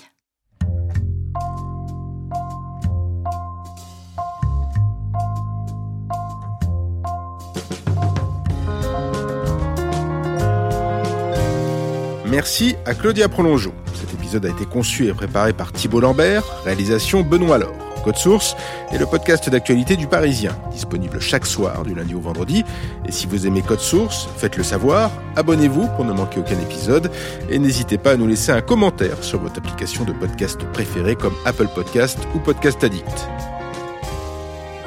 Merci 12.32 12.76
à 12.86 12.94
Claudia 12.94 13.28
Prolongeau. 13.28 13.74
Cet 13.94 14.14
épisode 14.14 14.46
a 14.46 14.48
été 14.48 14.64
conçu 14.64 15.06
et 15.06 15.12
préparé 15.12 15.52
par 15.52 15.70
Thibault 15.70 16.00
Lambert, 16.00 16.42
réalisation 16.64 17.20
Benoît 17.20 17.58
Laure. 17.58 17.76
Code 18.04 18.16
Source 18.16 18.56
est 18.90 18.96
le 18.96 19.04
podcast 19.04 19.50
d'actualité 19.50 19.96
du 19.96 20.06
Parisien, 20.06 20.56
disponible 20.72 21.20
chaque 21.20 21.44
soir 21.44 21.82
du 21.82 21.94
lundi 21.94 22.14
au 22.14 22.20
vendredi. 22.20 22.64
Et 23.06 23.12
si 23.12 23.26
vous 23.26 23.46
aimez 23.46 23.60
Code 23.60 23.80
Source, 23.80 24.30
faites-le 24.38 24.62
savoir, 24.62 25.10
abonnez-vous 25.36 25.88
pour 25.88 26.06
ne 26.06 26.14
manquer 26.14 26.40
aucun 26.40 26.58
épisode 26.58 27.10
et 27.50 27.58
n'hésitez 27.58 27.98
pas 27.98 28.12
à 28.12 28.16
nous 28.16 28.26
laisser 28.26 28.50
un 28.50 28.62
commentaire 28.62 29.22
sur 29.22 29.38
votre 29.38 29.58
application 29.58 30.04
de 30.04 30.12
podcast 30.12 30.58
préférée 30.72 31.16
comme 31.16 31.34
Apple 31.44 31.68
Podcast 31.74 32.18
ou 32.34 32.38
Podcast 32.38 32.82
Addict. 32.82 33.28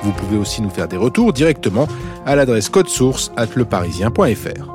Vous 0.02 0.14
pouvez 0.14 0.38
aussi 0.38 0.64
nous 0.64 0.72
faire 0.72 0.88
des 0.88 0.98
retours 0.98 1.32
directement 1.32 1.88
à 2.26 2.36
l'adresse 2.36 2.72
source 2.88 3.32
at 3.38 3.50
leparisien.fr. 3.56 4.75